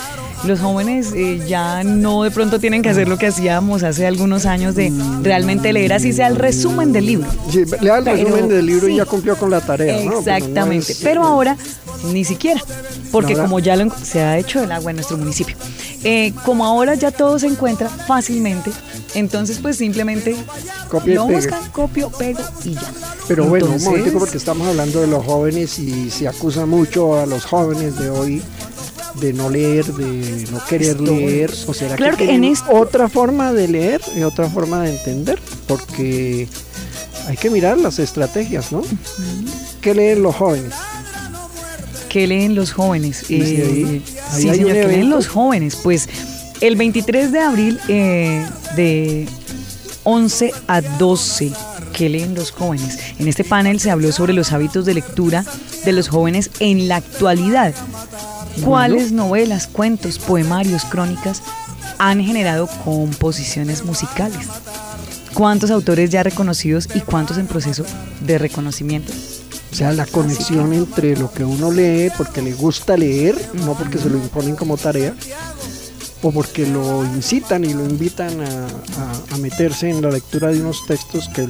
los 0.46 0.60
jóvenes 0.60 1.12
eh, 1.16 1.42
ya 1.48 1.84
no 1.84 2.24
de 2.24 2.32
pronto 2.32 2.60
tienen 2.60 2.82
que 2.82 2.90
hacer 2.90 3.08
lo 3.08 3.18
que 3.18 3.28
hacíamos 3.28 3.84
hace 3.84 4.08
algunos 4.08 4.46
años 4.46 4.76
de 4.76 4.92
realmente 5.22 5.74
leer 5.74 5.94
así 5.94 6.14
sea 6.14 6.28
el 6.28 6.36
resumen 6.38 6.92
del 6.94 7.06
libro. 7.06 7.28
Sí, 7.52 7.64
lea 7.82 7.98
el 7.98 8.04
Pero- 8.04 8.18
resumen 8.18 8.48
del 8.50 8.66
libro 8.66 8.88
y 8.88 8.96
ya 8.98 9.06
cumplió 9.06 9.36
con 9.38 9.50
la 9.52 9.62
tarea, 9.62 9.94
¿no? 9.96 10.00
Pero 10.00 10.12
no 10.12 10.20
Exactamente. 10.20 10.92
es- 10.94 11.00
Pero 11.04 11.24
ahora 11.26 11.58
ni 12.12 12.24
siquiera, 12.24 12.62
porque 13.12 13.34
como 13.36 13.60
ya 13.60 13.76
lo 13.76 13.94
se 14.04 14.22
ha 14.22 14.38
hecho 14.38 14.64
el 14.64 14.72
agua 14.72 14.92
en 14.92 14.98
nuestro 14.98 15.18
municipio, 15.18 15.56
eh, 16.04 16.34
como 16.46 16.66
ahora 16.66 16.96
ya 16.96 17.12
todo 17.12 17.38
se 17.40 17.48
encuentra 17.48 17.90
fácilmente, 17.90 18.72
entonces 19.16 19.60
pues 19.62 19.76
simplemente 19.78 20.36
Copia 20.90 21.12
y 21.12 21.16
lo 21.16 21.28
buscan, 21.28 21.60
copio, 21.72 22.10
pego 22.10 22.40
y 22.64 22.74
ya. 22.76 22.82
Pero 23.28 23.44
bueno, 23.46 23.66
un 23.66 23.72
Entonces, 23.74 23.88
momentico 23.90 24.20
porque 24.20 24.38
estamos 24.38 24.68
hablando 24.68 25.02
de 25.02 25.08
los 25.08 25.26
jóvenes 25.26 25.78
y 25.80 26.10
se 26.10 26.28
acusa 26.28 26.66
mucho 26.66 27.20
a 27.20 27.26
los 27.26 27.44
jóvenes 27.46 28.00
de 28.00 28.10
hoy 28.10 28.42
de 29.16 29.34
no 29.34 29.50
leer, 29.50 29.86
de 29.86 30.46
no 30.52 30.64
querer 30.66 30.92
Estoy- 30.98 31.08
leer. 31.20 31.52
¿O 31.68 31.74
será 31.74 31.96
Claro 31.96 32.18
que 32.18 32.28
que 32.28 32.34
en 32.36 32.44
esto- 32.44 32.72
otra 32.72 33.10
forma 33.10 33.54
de 33.54 33.68
leer 33.68 34.02
y 34.16 34.22
otra 34.24 34.50
forma 34.50 34.84
de 34.84 34.92
entender? 34.92 35.40
Porque 35.68 36.48
hay 37.28 37.38
que 37.38 37.50
mirar 37.50 37.78
las 37.78 38.00
estrategias, 38.00 38.72
¿no? 38.72 38.82
¿Qué 39.82 39.94
leen 39.94 40.22
los 40.24 40.36
jóvenes? 40.36 40.74
¿Qué 42.10 42.26
leen 42.28 42.56
los 42.56 42.72
jóvenes? 42.72 43.26
Dice 43.28 43.56
Eh, 43.56 43.64
ahí, 43.66 44.04
ahí 44.32 44.42
sí, 44.42 44.50
hay 44.50 44.56
señor, 44.58 44.74
¿qué 44.74 44.88
leen 44.88 45.10
los 45.10 45.28
jóvenes? 45.28 45.76
Pues 45.76 46.10
el 46.62 46.76
23 46.76 47.32
de 47.32 47.40
abril 47.40 47.80
eh, 47.88 48.44
de 48.76 49.28
11 50.04 50.52
a 50.68 50.82
12, 50.82 51.52
¿qué 51.94 52.10
leen 52.10 52.34
los 52.34 52.50
jóvenes? 52.52 52.98
En 53.20 53.28
este 53.28 53.44
panel 53.44 53.80
se 53.80 53.92
habló 53.92 54.12
sobre 54.12 54.34
los 54.34 54.52
hábitos 54.52 54.86
de 54.86 54.96
lectura 54.96 55.46
de 55.86 55.92
los 55.92 56.08
jóvenes 56.10 56.50
en 56.60 56.88
la 56.88 56.96
actualidad. 56.98 57.76
¿Cuáles 58.64 59.12
novelas, 59.12 59.68
cuentos, 59.68 60.20
poemarios, 60.20 60.84
crónicas 60.86 61.42
han 61.98 62.24
generado 62.24 62.68
composiciones 62.84 63.84
musicales? 63.84 64.48
¿Cuántos 65.34 65.72
autores 65.72 66.10
ya 66.10 66.24
reconocidos 66.24 66.88
y 66.94 67.02
cuántos 67.02 67.38
en 67.38 67.48
proceso 67.48 67.86
de 68.22 68.38
reconocimiento? 68.38 69.12
O 69.72 69.76
sea, 69.76 69.94
la 69.94 70.06
conexión 70.08 70.74
entre 70.74 71.16
lo 71.16 71.32
que 71.32 71.46
uno 71.46 71.72
lee 71.72 72.12
porque 72.18 72.42
le 72.42 72.54
gusta 72.54 72.98
leer, 72.98 73.36
no 73.66 73.76
porque 73.76 74.00
se 74.00 74.10
lo 74.10 74.18
imponen 74.18 74.56
como 74.56 74.78
tarea, 74.78 75.14
o 76.22 76.32
porque 76.32 76.66
lo 76.66 77.06
incitan 77.06 77.64
y 77.64 77.74
lo 77.74 77.86
invitan 77.86 78.42
a, 78.42 78.66
a- 78.66 79.36
a 79.36 79.38
meterse 79.38 79.90
en 79.90 80.02
la 80.02 80.10
lectura 80.10 80.50
de 80.50 80.60
unos 80.62 80.86
textos 80.88 81.30
que, 81.30 81.48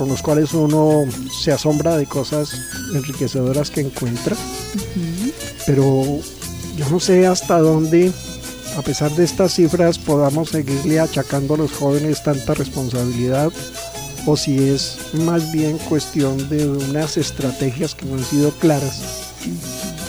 con 0.00 0.08
los 0.08 0.22
cuales 0.22 0.54
uno 0.54 1.04
se 1.30 1.52
asombra 1.52 1.98
de 1.98 2.06
cosas 2.06 2.54
enriquecedoras 2.94 3.68
que 3.68 3.82
encuentra. 3.82 4.34
Pero 5.66 6.02
yo 6.78 6.88
no 6.90 6.98
sé 6.98 7.26
hasta 7.26 7.58
dónde, 7.58 8.10
a 8.78 8.80
pesar 8.80 9.10
de 9.10 9.24
estas 9.24 9.52
cifras, 9.52 9.98
podamos 9.98 10.48
seguirle 10.48 11.00
achacando 11.00 11.52
a 11.52 11.58
los 11.58 11.72
jóvenes 11.72 12.22
tanta 12.22 12.54
responsabilidad 12.54 13.52
o 14.24 14.38
si 14.38 14.70
es 14.70 14.96
más 15.12 15.52
bien 15.52 15.76
cuestión 15.76 16.48
de 16.48 16.66
unas 16.66 17.18
estrategias 17.18 17.94
que 17.94 18.06
no 18.06 18.14
han 18.14 18.24
sido 18.24 18.52
claras 18.52 19.02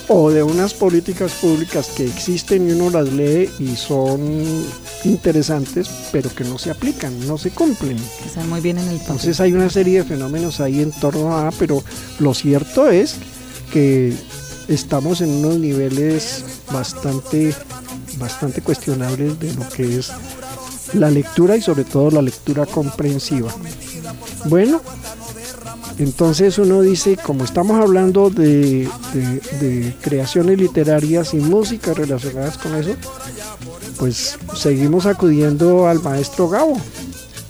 o 0.08 0.30
de 0.30 0.42
unas 0.42 0.74
políticas 0.74 1.34
públicas 1.34 1.90
que 1.98 2.06
existen 2.06 2.70
y 2.70 2.72
uno 2.72 2.92
las 2.92 3.12
lee 3.12 3.50
y 3.60 3.76
son 3.76 4.66
interesantes 5.04 5.90
pero 6.12 6.34
que 6.34 6.44
no 6.44 6.58
se 6.58 6.72
aplican, 6.72 7.28
no 7.28 7.38
se 7.38 7.52
cumplen. 7.52 7.98
Que 7.98 8.28
están 8.28 8.50
muy 8.50 8.62
bien 8.62 8.78
en 8.78 8.88
el 8.88 8.98
papel. 8.98 9.02
Entonces 9.12 9.40
hay 9.40 9.54
una 9.54 9.70
serie 9.70 10.00
de 10.00 10.04
fenómenos 10.06 10.60
ahí 10.60 10.82
en 10.82 10.92
torno 10.92 11.38
a, 11.38 11.52
pero 11.52 11.84
lo 12.20 12.34
cierto 12.34 12.90
es 12.90 13.16
que 13.72 14.14
estamos 14.68 15.22
en 15.22 15.30
unos 15.30 15.58
niveles 15.60 16.44
bastante, 16.72 17.54
bastante 18.18 18.62
cuestionables 18.62 19.40
de 19.40 19.54
lo 19.54 19.68
que 19.70 20.00
es 20.00 20.12
la 20.94 21.10
lectura 21.10 21.56
y 21.56 21.62
sobre 21.62 21.84
todo 21.84 22.12
la 22.12 22.22
lectura 22.22 22.66
comprensiva. 22.66 23.54
Bueno, 24.46 24.82
entonces 25.98 26.58
uno 26.58 26.82
dice, 26.82 27.18
como 27.18 27.44
estamos 27.44 27.80
hablando 27.80 28.30
de, 28.30 28.90
de, 29.14 29.96
creaciones 30.02 30.58
literarias 30.58 31.34
y 31.34 31.38
música 31.38 31.94
relacionadas 31.94 32.58
con 32.58 32.76
eso, 32.76 32.96
pues 34.02 34.36
seguimos 34.56 35.06
acudiendo 35.06 35.88
al 35.88 36.02
maestro 36.02 36.50
Gabo, 36.50 36.76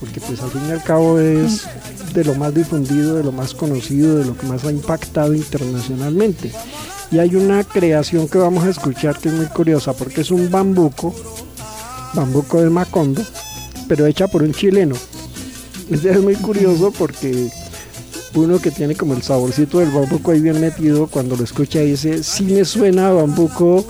porque 0.01 0.19
pues 0.19 0.41
al 0.41 0.51
fin 0.51 0.63
y 0.67 0.71
al 0.71 0.83
cabo 0.83 1.17
es 1.17 1.65
de 2.13 2.25
lo 2.25 2.35
más 2.35 2.53
difundido, 2.53 3.15
de 3.15 3.23
lo 3.23 3.31
más 3.31 3.53
conocido, 3.53 4.17
de 4.17 4.25
lo 4.25 4.35
que 4.35 4.45
más 4.47 4.65
ha 4.65 4.69
impactado 4.69 5.33
internacionalmente. 5.33 6.51
Y 7.09 7.19
hay 7.19 7.37
una 7.37 7.63
creación 7.63 8.27
que 8.27 8.37
vamos 8.37 8.65
a 8.65 8.69
escuchar 8.69 9.17
que 9.17 9.29
es 9.29 9.35
muy 9.35 9.45
curiosa, 9.45 9.93
porque 9.93 10.19
es 10.19 10.29
un 10.29 10.51
bambuco, 10.51 11.15
bambuco 12.15 12.61
de 12.61 12.69
Macondo, 12.69 13.21
pero 13.87 14.05
hecha 14.05 14.27
por 14.27 14.43
un 14.43 14.53
chileno. 14.53 14.97
Es 15.89 16.21
muy 16.21 16.35
curioso 16.35 16.91
porque 16.91 17.49
uno 18.33 18.59
que 18.59 18.71
tiene 18.71 18.95
como 18.95 19.13
el 19.13 19.23
saborcito 19.23 19.79
del 19.79 19.91
bambuco 19.91 20.31
ahí 20.31 20.41
bien 20.41 20.59
metido, 20.59 21.07
cuando 21.07 21.37
lo 21.37 21.45
escucha 21.45 21.79
dice, 21.79 22.23
sí 22.23 22.43
me 22.43 22.65
suena 22.65 23.09
bambuco, 23.09 23.85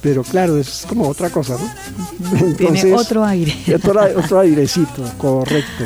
pero 0.00 0.22
claro, 0.22 0.58
es 0.58 0.84
como 0.88 1.08
otra 1.08 1.30
cosa, 1.30 1.56
¿no? 1.56 2.54
tiene 2.56 2.94
otro 2.94 3.24
aire. 3.24 3.54
Otro, 3.74 4.00
otro 4.16 4.40
airecito, 4.40 5.02
correcto. 5.16 5.84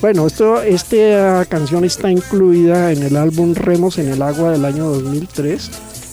Bueno, 0.00 0.26
esto, 0.26 0.62
esta 0.62 1.44
canción 1.46 1.84
está 1.84 2.10
incluida 2.10 2.92
en 2.92 3.02
el 3.02 3.16
álbum 3.16 3.54
Remos 3.54 3.98
en 3.98 4.08
el 4.08 4.22
Agua 4.22 4.52
del 4.52 4.64
año 4.64 4.86
2003. 4.86 5.70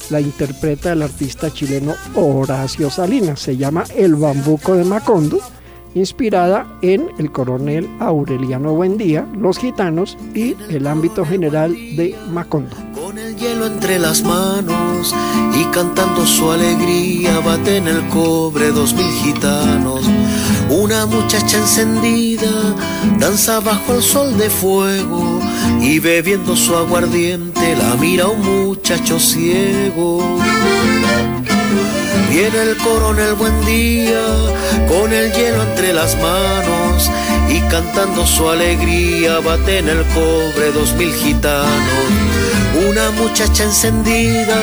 La 0.10 0.20
interpreta 0.20 0.94
el 0.94 1.02
artista 1.02 1.52
chileno 1.52 1.94
Horacio 2.16 2.90
Salinas. 2.90 3.40
Se 3.40 3.58
llama 3.58 3.84
El 3.96 4.16
Bambuco 4.16 4.76
de 4.76 4.84
Macondo 4.84 5.40
inspirada 5.96 6.80
en 6.82 7.10
el 7.20 7.32
coronel 7.32 7.88
Aureliano 8.00 8.74
Buendía, 8.74 9.28
los 9.38 9.60
gitanos 9.60 10.18
y 10.34 10.56
el 10.70 10.88
ámbito 10.88 11.26
general 11.26 11.74
de 11.74 12.16
Macondo. 12.30 12.76
Con 13.04 13.18
el 13.18 13.36
hielo 13.36 13.66
entre 13.66 14.00
las 14.00 14.24
manos 14.24 15.14
y 15.54 15.66
cantando 15.74 16.26
su 16.26 16.50
alegría, 16.50 17.38
bate 17.42 17.76
en 17.76 17.90
el 17.90 18.08
cobre 18.08 18.72
dos 18.72 18.94
mil 18.94 19.12
gitanos. 19.22 20.06
Una 20.70 21.06
muchacha 21.06 21.58
encendida 21.58 22.50
danza 23.20 23.60
bajo 23.60 23.96
el 23.96 24.02
sol 24.02 24.38
de 24.38 24.50
fuego 24.50 25.42
y 25.82 26.00
bebiendo 26.00 26.56
su 26.56 26.78
aguardiente 26.78 27.76
la 27.76 27.96
mira 27.96 28.28
un 28.28 28.68
muchacho 28.68 29.20
ciego. 29.20 30.38
Viene 32.30 32.58
el 32.58 32.78
coronel 32.78 33.34
buen 33.34 33.66
día, 33.66 34.24
con 34.88 35.12
el 35.12 35.30
hielo 35.34 35.62
entre 35.64 35.92
las 35.92 36.16
manos 36.22 37.12
y 37.50 37.60
cantando 37.70 38.26
su 38.26 38.48
alegría 38.48 39.42
bate 39.42 39.80
en 39.80 39.90
el 39.90 40.06
cobre 40.06 40.72
dos 40.74 40.94
mil 40.94 41.14
gitanos. 41.14 42.23
Una 42.76 43.12
muchacha 43.12 43.64
encendida 43.64 44.60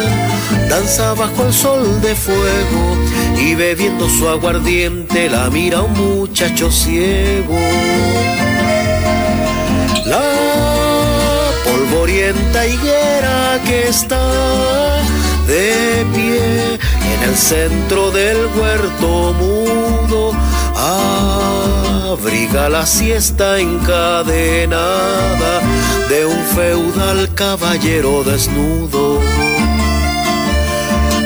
danza 0.68 1.14
bajo 1.14 1.46
el 1.46 1.52
sol 1.52 2.00
de 2.00 2.14
fuego 2.14 2.96
y 3.38 3.54
bebiendo 3.54 4.08
su 4.08 4.28
aguardiente 4.28 5.28
la 5.28 5.48
mira 5.48 5.82
un 5.82 5.92
muchacho 5.92 6.70
ciego. 6.72 7.56
La 10.06 10.22
polvorienta 11.64 12.66
higuera 12.66 13.60
que 13.64 13.88
está 13.88 14.20
de 15.46 16.04
pie 16.12 16.74
en 17.14 17.28
el 17.28 17.36
centro 17.36 18.10
del 18.10 18.38
huerto 18.56 19.34
mudo 19.34 20.32
abriga 20.80 22.68
la 22.68 22.84
siesta 22.86 23.58
encadenada 23.58 25.60
de 26.08 26.26
un 26.26 26.44
feudal 26.56 27.28
caballero 27.34 28.24
desnudo. 28.24 29.20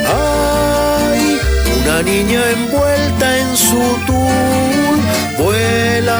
Hay 0.05 1.39
una 1.81 2.01
niña 2.01 2.41
envuelta 2.51 3.37
en 3.39 3.55
su 3.55 3.97
tul, 4.05 4.99
vuela 5.37 6.19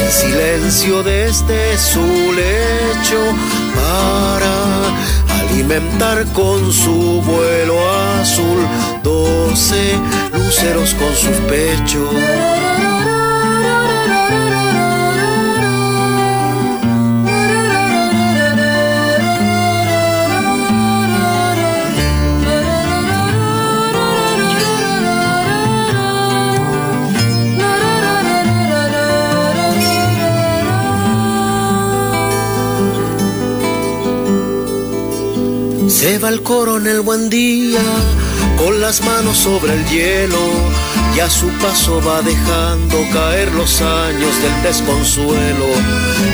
en 0.00 0.12
silencio 0.12 1.02
desde 1.02 1.76
su 1.76 2.32
lecho 2.32 3.34
para 3.74 4.54
alimentar 5.54 6.24
con 6.32 6.72
su 6.72 7.22
vuelo 7.22 7.76
azul 8.18 8.66
doce 9.04 9.94
luceros 10.32 10.94
con 10.94 11.14
sus 11.14 11.36
pechos. 11.48 12.10
Se 36.04 36.18
va 36.18 36.28
el 36.28 36.42
coronel 36.42 37.00
buen 37.00 37.30
día, 37.30 37.80
con 38.58 38.78
las 38.78 39.00
manos 39.00 39.38
sobre 39.38 39.72
el 39.72 39.88
hielo, 39.88 40.38
y 41.16 41.20
a 41.20 41.30
su 41.30 41.48
paso 41.62 42.02
va 42.06 42.20
dejando 42.20 42.98
caer 43.10 43.50
los 43.54 43.80
años 43.80 44.42
del 44.42 44.62
desconsuelo. 44.64 45.64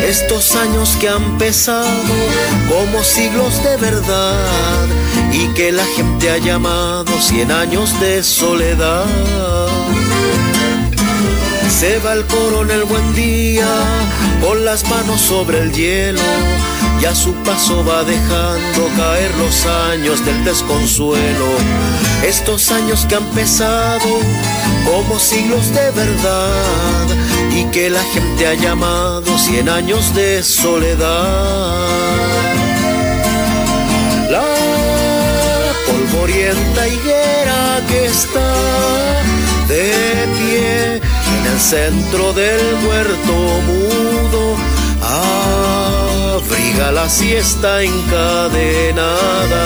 Estos 0.04 0.56
años 0.56 0.96
que 0.98 1.08
han 1.08 1.38
pesado 1.38 1.86
como 2.68 3.04
siglos 3.04 3.62
de 3.62 3.76
verdad, 3.76 4.88
y 5.30 5.46
que 5.54 5.70
la 5.70 5.84
gente 5.84 6.30
ha 6.30 6.38
llamado 6.38 7.20
cien 7.20 7.52
años 7.52 7.94
de 8.00 8.24
soledad. 8.24 9.06
Se 11.68 12.00
va 12.00 12.14
el 12.14 12.26
coronel 12.26 12.82
buen 12.82 13.14
día, 13.14 13.68
con 14.40 14.64
las 14.64 14.82
manos 14.90 15.20
sobre 15.20 15.60
el 15.60 15.72
hielo 15.72 16.20
y 17.00 17.04
a 17.06 17.14
su 17.14 17.32
paso 17.44 17.84
va 17.84 18.04
dejando 18.04 18.88
caer 18.96 19.34
los 19.36 19.66
años 19.66 20.24
del 20.24 20.44
desconsuelo. 20.44 21.46
Estos 22.22 22.70
años 22.70 23.06
que 23.08 23.14
han 23.14 23.24
pesado 23.30 24.18
como 24.84 25.18
siglos 25.18 25.72
de 25.72 25.90
verdad 25.92 27.06
y 27.50 27.64
que 27.70 27.88
la 27.90 28.02
gente 28.04 28.46
ha 28.46 28.54
llamado 28.54 29.38
cien 29.38 29.68
años 29.68 30.14
de 30.14 30.42
soledad. 30.42 30.98
La 34.30 34.44
polvorienta 35.86 36.86
higuera 36.86 37.80
que 37.88 38.06
está 38.06 38.52
de 39.68 40.28
pie 40.38 40.96
en 40.96 41.52
el 41.52 41.60
centro 41.60 42.32
del 42.32 42.60
huerto 42.86 43.32
mudo. 43.66 44.56
Ah, 45.02 45.99
abriga 46.40 46.92
la 46.92 47.08
siesta 47.08 47.82
encadenada 47.82 49.64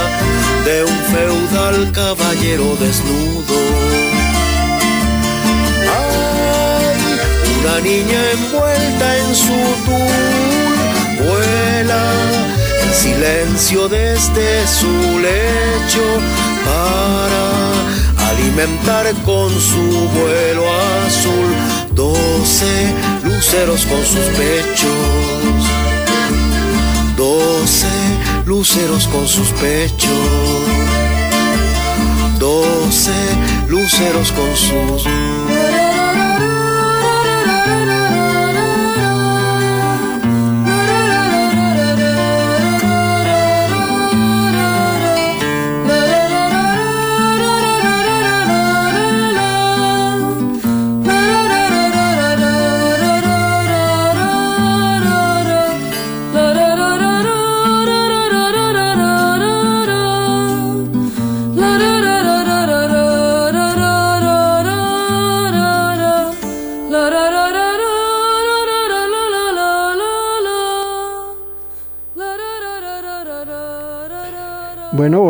de 0.65 0.85
un 0.85 0.99
feudal 1.13 1.93
caballero 1.93 2.77
desnudo. 2.81 3.59
Hay 5.97 6.97
una 7.61 7.81
niña 7.81 8.21
envuelta 8.33 9.07
en 9.19 9.35
su 9.35 9.61
tul, 9.87 11.27
vuela 11.27 12.05
en 12.83 12.95
silencio 12.95 13.89
desde 13.89 14.67
su 14.67 14.95
lecho 15.29 16.07
para 16.65 17.45
alimentar 18.31 19.07
con 19.25 19.51
su 19.61 20.09
vuelo 20.17 20.65
azul 21.07 21.51
doce 21.95 22.95
luceros 23.25 23.87
con 23.87 24.05
sus 24.05 24.27
pechos 24.37 25.84
doce 27.17 27.87
luceros 28.47 29.07
con 29.09 29.27
sus 29.27 29.49
pechos, 29.53 30.11
doce 32.39 33.13
luceros 33.69 34.33
con 34.33 34.57
sus... 34.57 35.34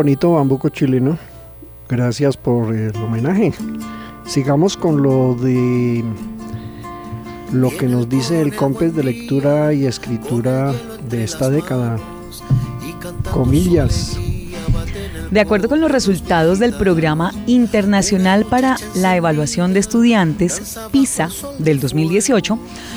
bonito 0.05 0.33
bambuco 0.35 0.69
chileno. 0.69 1.17
Gracias 1.89 2.37
por 2.37 2.75
el 2.75 2.95
homenaje. 2.97 3.55
Sigamos 4.27 4.77
con 4.77 5.03
lo 5.03 5.35
de 5.35 6.05
lo 7.55 7.71
que 7.71 7.89
nos 7.89 8.07
dice 8.07 8.43
el 8.43 8.55
COMPES 8.55 8.95
de 8.97 9.03
lectura 9.03 9.73
y 9.73 9.87
escritura 9.87 10.75
de 11.09 11.25
esta 11.25 11.49
década. 11.49 11.97
Comillas. 13.33 14.19
De 15.35 15.41
acuerdo 15.41 15.69
con 15.69 15.81
los 15.81 15.91
resultados 15.91 16.61
del 16.61 16.75
Programa 16.75 17.33
Internacional 17.49 18.45
para 18.45 18.77
la 18.95 19.17
Evaluación 19.17 19.75
de 19.75 19.81
Estudiantes, 19.81 20.79
PISA, 20.93 21.29
del 21.59 21.81
2018, 21.81 22.57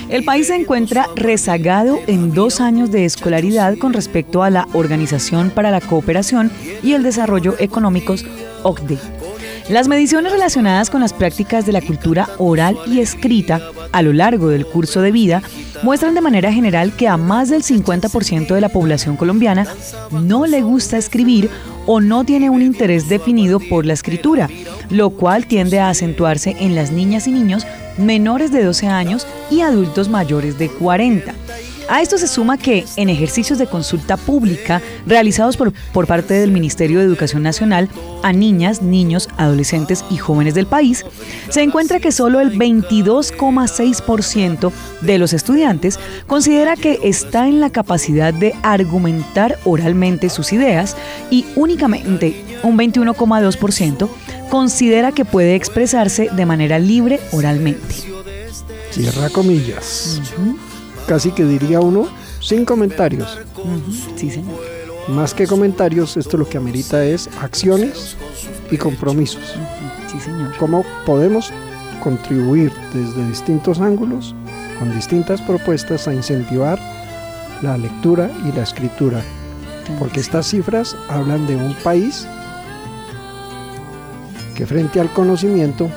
el 0.10 0.24
país 0.24 0.46
se 0.46 0.56
encuentra 0.56 1.08
rezagado 1.16 1.98
en 2.06 2.36
dos 2.36 2.62
años 2.62 2.92
de 2.92 3.06
escolaridad 3.06 3.76
con 3.80 3.92
respecto 3.92 4.44
a 4.44 4.52
la 4.52 4.68
Organización 4.74 5.50
para 5.50 5.72
la 5.72 5.82
Cooperación 5.82 6.52
y 6.84 6.94
el 6.94 7.02
Desarrollo 7.02 7.56
Económicos, 7.58 8.24
OCDE. 8.62 9.00
Las 9.70 9.90
mediciones 9.90 10.32
relacionadas 10.32 10.90
con 10.90 11.02
las 11.02 11.12
prácticas 11.12 11.66
de 11.66 11.74
la 11.74 11.82
cultura 11.82 12.30
oral 12.38 12.78
y 12.88 13.02
escrita 13.02 13.62
a 13.92 14.02
lo 14.02 14.14
largo 14.14 14.48
del 14.48 14.66
curso 14.66 15.02
de 15.02 15.12
vida 15.12 15.42
muestran 15.84 16.16
de 16.16 16.22
manera 16.22 16.54
general 16.54 16.96
que 16.96 17.10
a 17.10 17.18
más 17.18 17.50
del 17.50 17.64
50% 17.64 18.48
de 18.54 18.62
la 18.62 18.70
población 18.70 19.18
colombiana 19.18 19.68
no 20.12 20.46
le 20.46 20.62
gusta 20.62 20.98
escribir 20.98 21.50
o 21.86 22.00
no 22.00 22.24
tiene 22.24 22.50
un 22.50 22.62
interés 22.62 23.10
definido 23.10 23.60
por 23.60 23.86
la 23.86 23.94
escritura, 23.94 24.50
lo 24.90 25.10
cual 25.10 25.48
tiende 25.48 25.80
a 25.80 25.90
acentuarse 25.90 26.56
en 26.60 26.74
las 26.74 26.92
niñas 26.92 27.28
y 27.28 27.32
niños 27.32 27.68
menores 27.98 28.54
de 28.54 28.64
12 28.64 28.88
años 28.88 29.28
y 29.52 29.62
adultos 29.62 30.08
mayores 30.08 30.58
de 30.58 30.70
40. 30.70 31.34
A 31.90 32.02
esto 32.02 32.18
se 32.18 32.28
suma 32.28 32.58
que 32.58 32.86
en 32.98 33.08
ejercicios 33.10 33.58
de 33.60 33.68
consulta 33.68 34.18
pública 34.18 34.82
realizados 35.06 35.56
por, 35.56 35.72
por, 35.94 36.06
parte 36.06 36.34
del 36.34 36.52
Ministerio 36.52 37.00
de 37.00 37.06
Educación 37.06 37.44
Nacional 37.44 37.88
a 38.24 38.34
niñas, 38.34 38.82
niños, 38.82 39.30
adolescentes 39.38 40.04
y 40.10 40.18
jóvenes 40.18 40.54
del 40.54 40.68
país, 40.68 41.06
se 41.50 41.62
encuentra 41.62 42.02
que 42.02 42.12
solo 42.12 42.42
el 42.42 42.58
22,6% 42.58 44.74
de 45.02 45.18
los 45.18 45.32
estudiantes 45.32 45.98
considera 46.28 46.76
que 46.76 47.00
está 47.04 47.48
en 47.48 47.62
la 47.62 47.70
capacidad 47.70 48.34
de 48.34 48.54
argumentar 48.64 49.58
oralmente 49.64 50.28
sus 50.30 50.52
ideas 50.52 50.98
y 51.32 51.46
únicamente 51.56 52.44
un 52.64 52.78
21,2% 52.78 54.10
considera 54.50 55.14
que 55.14 55.24
puede 55.24 55.56
expresarse 55.56 56.28
de 56.32 56.46
manera 56.46 56.80
libre 56.80 57.22
oralmente. 57.32 57.96
Cierra 58.92 59.30
comillas. 59.30 60.22
Uh 60.38 60.42
-huh 60.42 60.67
casi 61.08 61.32
que 61.32 61.46
diría 61.46 61.80
uno, 61.80 62.08
sin 62.40 62.66
comentarios. 62.66 63.40
Uh 63.56 63.62
-huh. 63.62 64.18
Sí, 64.18 64.30
señor. 64.30 64.60
Más 65.08 65.34
que 65.34 65.48
comentarios, 65.48 66.18
esto 66.18 66.38
lo 66.38 66.48
que 66.48 66.58
amerita 66.58 67.04
es 67.04 67.30
acciones 67.42 68.18
y 68.70 68.78
compromisos. 68.78 69.56
Uh 69.56 69.60
-huh. 69.60 70.12
Sí, 70.12 70.20
señor. 70.20 70.56
¿Cómo 70.58 70.84
podemos 71.06 71.52
contribuir 72.04 72.72
desde 72.94 73.28
distintos 73.28 73.80
ángulos, 73.80 74.36
con 74.80 74.94
distintas 74.94 75.42
propuestas, 75.42 76.08
a 76.08 76.14
incentivar 76.14 76.80
la 77.62 77.78
lectura 77.78 78.30
y 78.46 78.52
la 78.52 78.64
escritura? 78.64 79.22
Porque 80.00 80.20
estas 80.20 80.48
cifras 80.48 80.96
hablan 81.10 81.48
de 81.48 81.56
un 81.56 81.74
país 81.76 82.28
que 84.56 84.66
frente 84.66 85.00
al 85.00 85.12
conocimiento 85.14 85.90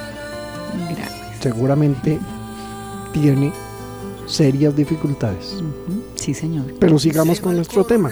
Gracias. 0.89 1.41
seguramente 1.41 2.21
tiene 3.13 3.53
serias 4.27 4.75
dificultades. 4.77 5.55
Uh 5.55 5.63
-huh. 5.63 6.03
Sí, 6.15 6.35
señor. 6.35 6.75
Pero 6.79 6.99
sigamos 6.99 7.41
con 7.41 7.57
nuestro 7.57 7.85
tema. 7.85 8.11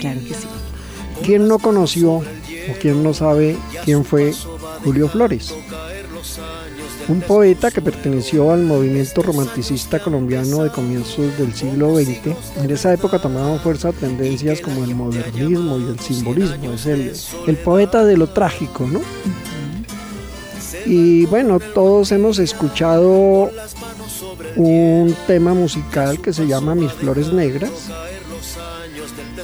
Claro 0.00 0.20
que 0.20 0.34
sí. 0.34 0.46
¿Quién 1.22 1.46
no 1.48 1.58
conoció 1.58 2.14
o 2.16 2.24
quién 2.80 3.02
no 3.02 3.14
sabe 3.14 3.56
quién 3.84 4.04
fue 4.04 4.32
Julio 4.84 5.08
Flores? 5.08 5.54
Un 7.06 7.20
poeta 7.20 7.70
que 7.70 7.82
perteneció 7.82 8.50
al 8.50 8.64
movimiento 8.64 9.22
romanticista 9.22 10.00
colombiano 10.00 10.64
de 10.64 10.70
comienzos 10.70 11.36
del 11.38 11.54
siglo 11.54 11.96
XX. 11.96 12.34
En 12.62 12.70
esa 12.70 12.92
época 12.94 13.20
tomaban 13.20 13.60
fuerza 13.60 13.92
tendencias 13.92 14.60
como 14.60 14.84
el 14.84 14.94
modernismo 14.94 15.78
y 15.78 15.84
el 15.84 16.00
simbolismo. 16.00 16.72
Es 16.72 16.86
el, 16.86 17.12
el 17.46 17.56
poeta 17.58 18.04
de 18.04 18.16
lo 18.16 18.28
trágico, 18.28 18.86
¿no? 18.86 19.00
Y 20.86 21.26
bueno, 21.26 21.60
todos 21.60 22.10
hemos 22.12 22.38
escuchado 22.38 23.50
un 24.56 25.14
tema 25.26 25.54
musical 25.54 26.20
que 26.20 26.32
se 26.32 26.46
llama 26.46 26.74
Mis 26.74 26.92
Flores 26.92 27.32
Negras. 27.32 27.90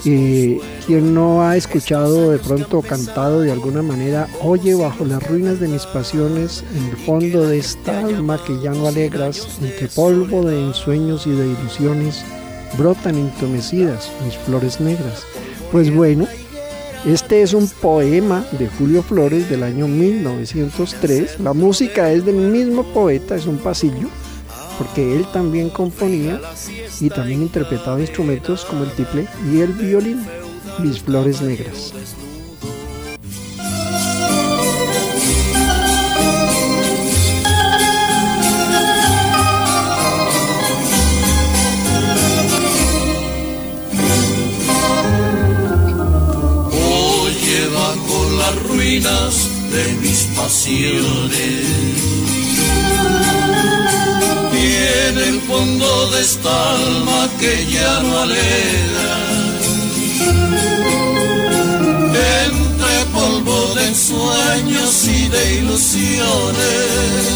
Y 0.05 0.57
quien 0.87 1.15
no 1.15 1.43
ha 1.43 1.57
escuchado 1.57 2.31
de 2.31 2.39
pronto 2.39 2.81
cantado 2.81 3.41
de 3.41 3.53
alguna 3.53 3.83
manera, 3.83 4.29
oye 4.41 4.75
bajo 4.75 5.05
las 5.05 5.23
ruinas 5.29 5.61
de 5.61 5.69
mis 5.69 5.85
pasiones, 5.87 6.65
en 6.75 6.85
el 6.87 6.97
fondo 6.97 7.47
de 7.47 7.59
esta 7.59 8.01
alma 8.01 8.43
que 8.43 8.59
ya 8.61 8.71
no 8.71 8.87
alegras, 8.87 9.59
en 9.61 9.77
que 9.77 9.89
polvo 9.89 10.43
de 10.43 10.59
ensueños 10.59 11.27
y 11.27 11.31
de 11.33 11.49
ilusiones 11.49 12.25
brotan 12.79 13.17
entumecidas 13.17 14.11
mis 14.25 14.37
flores 14.39 14.81
negras. 14.81 15.25
Pues 15.71 15.95
bueno, 15.95 16.27
este 17.05 17.43
es 17.43 17.53
un 17.53 17.69
poema 17.69 18.45
de 18.59 18.69
Julio 18.69 19.03
Flores 19.03 19.51
del 19.51 19.65
año 19.65 19.87
1903. 19.87 21.41
La 21.41 21.53
música 21.53 22.11
es 22.11 22.25
del 22.25 22.37
mismo 22.37 22.85
poeta, 22.85 23.37
es 23.37 23.47
un 23.47 23.59
pasillo 23.59 24.09
porque 24.81 25.15
él 25.15 25.27
también 25.31 25.69
componía 25.69 26.41
y 27.03 27.11
también 27.11 27.43
interpretaba 27.43 28.01
instrumentos 28.01 28.65
como 28.65 28.85
el 28.85 28.91
tiple 28.93 29.29
y 29.53 29.61
el 29.61 29.75
violín, 29.75 30.25
mis 30.79 31.01
flores 31.01 31.43
negras. 31.43 31.93
Oye, 46.73 47.69
bajo 47.75 48.31
las 48.39 48.63
ruinas 48.63 49.51
de 49.71 49.93
mis 50.01 50.23
pasiones 50.35 52.30
fondo 55.51 56.11
de 56.13 56.21
esta 56.21 56.53
alma 56.75 57.29
que 57.41 57.67
ya 57.67 58.01
no 58.03 58.21
alegra. 58.21 59.13
Entre 62.45 62.95
polvo 63.13 63.75
de 63.75 63.89
ensueños 63.89 64.93
y 65.09 65.29
de 65.29 65.55
ilusiones, 65.61 67.27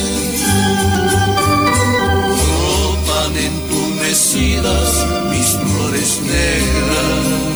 brotan 2.40 3.32
entumecidas 3.50 4.90
mis 5.30 5.48
flores 5.62 6.20
negras. 6.22 7.53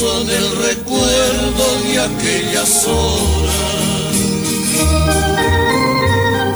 Son 0.00 0.30
el 0.30 0.56
recuerdo 0.56 1.64
de 1.84 2.00
aquellas 2.00 2.86
horas 2.86 4.14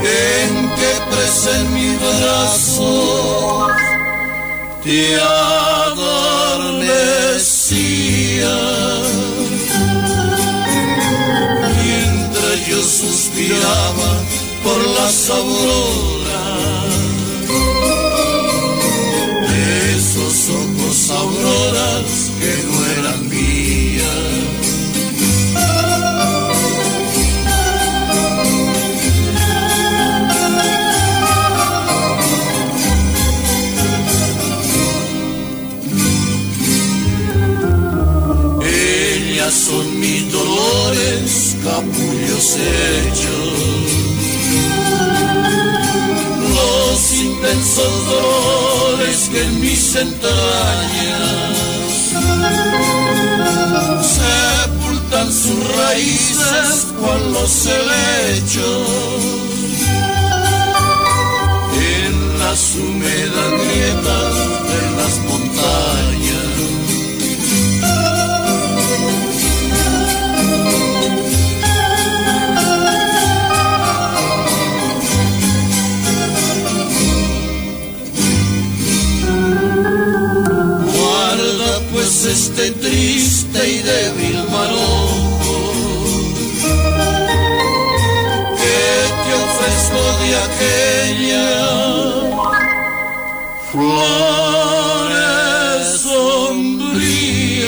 en 0.00 0.70
que 0.76 0.92
presa 1.10 1.50
en 1.60 1.66
mi 1.74 1.90
brazo 1.96 3.68
te 4.82 5.20
adormecía. 5.20 6.14
Mientras 11.82 12.56
yo 12.66 12.80
suspiraba 12.82 14.10
por 14.64 14.78
las 14.96 15.16
auroras 15.28 16.14
esos 19.94 20.36
ojos 20.48 21.10
auroras 21.10 22.13
Los 46.54 47.12
intensos 47.14 48.06
dolores 48.06 49.30
que 49.32 49.44
en 49.44 49.60
mis 49.60 49.96
entrañas 49.96 51.54
sepultan 54.02 55.32
sus 55.32 55.76
raíces 55.76 56.86
cual 57.00 57.32
los 57.32 57.66
helechos. 57.66 58.88
En 61.80 62.38
las 62.38 62.74
húmedas 62.74 63.52
grietas 63.52 64.43
este 82.56 82.70
triste 82.70 83.68
y 83.68 83.78
débil 83.82 84.44
manojo 84.48 85.72
que 88.56 88.82
te 89.24 89.30
ofrezco 89.44 90.02
de 90.20 90.30
aquella 90.46 91.50
flores 93.72 94.44
sombrías. 96.00 97.66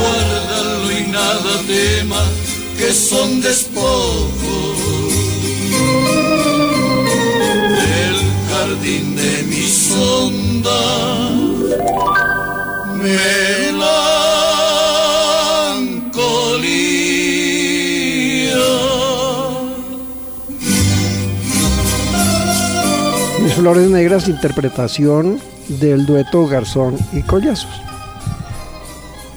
Guárdalo 0.00 0.88
y 0.92 0.92
nada 1.08 1.52
tema 1.66 2.22
que 2.78 2.88
son 2.94 3.28
despojos 3.42 4.24
del 7.82 8.16
jardín 8.48 9.06
de 9.14 9.42
mi 9.42 9.64
sonda. 9.68 11.23
Melancolía. 13.04 13.84
Mis 23.42 23.52
Flores 23.52 23.90
Negras, 23.90 24.26
interpretación 24.28 25.38
del 25.68 26.06
dueto 26.06 26.46
Garzón 26.46 26.96
y 27.12 27.20
Collazos. 27.20 27.68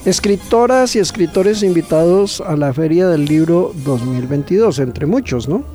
Escritoras 0.06 0.96
y 0.96 1.00
escritores 1.00 1.62
invitados 1.62 2.40
a 2.40 2.56
la 2.56 2.74
Feria 2.74 3.10
del 3.10 3.26
Libro 3.26 3.74
2022, 3.84 4.80
entre 4.80 5.06
muchos, 5.08 5.50
¿no? 5.50 5.66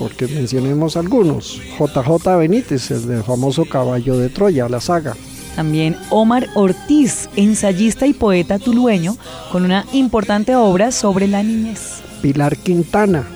Porque 0.00 0.26
mencionemos 0.26 0.96
algunos. 0.96 1.62
JJ 1.78 2.38
Benítez, 2.38 2.90
el 2.90 3.06
del 3.06 3.22
famoso 3.22 3.64
Caballo 3.66 4.18
de 4.18 4.30
Troya, 4.30 4.68
la 4.68 4.80
saga. 4.80 5.14
También 5.56 5.96
Omar 6.10 6.48
Ortiz, 6.54 7.28
ensayista 7.36 8.06
y 8.06 8.12
poeta 8.12 8.58
tulueño, 8.58 9.16
con 9.50 9.64
una 9.64 9.84
importante 9.92 10.56
obra 10.56 10.92
sobre 10.92 11.28
la 11.28 11.42
niñez. 11.42 12.00
Pilar 12.22 12.56
Quintana, 12.56 13.26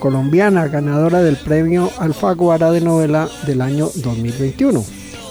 colombiana, 0.00 0.68
ganadora 0.68 1.22
del 1.22 1.36
premio 1.36 1.90
Alfaguara 1.98 2.70
de 2.70 2.80
novela 2.80 3.28
del 3.46 3.60
año 3.60 3.88
2021. 3.94 4.84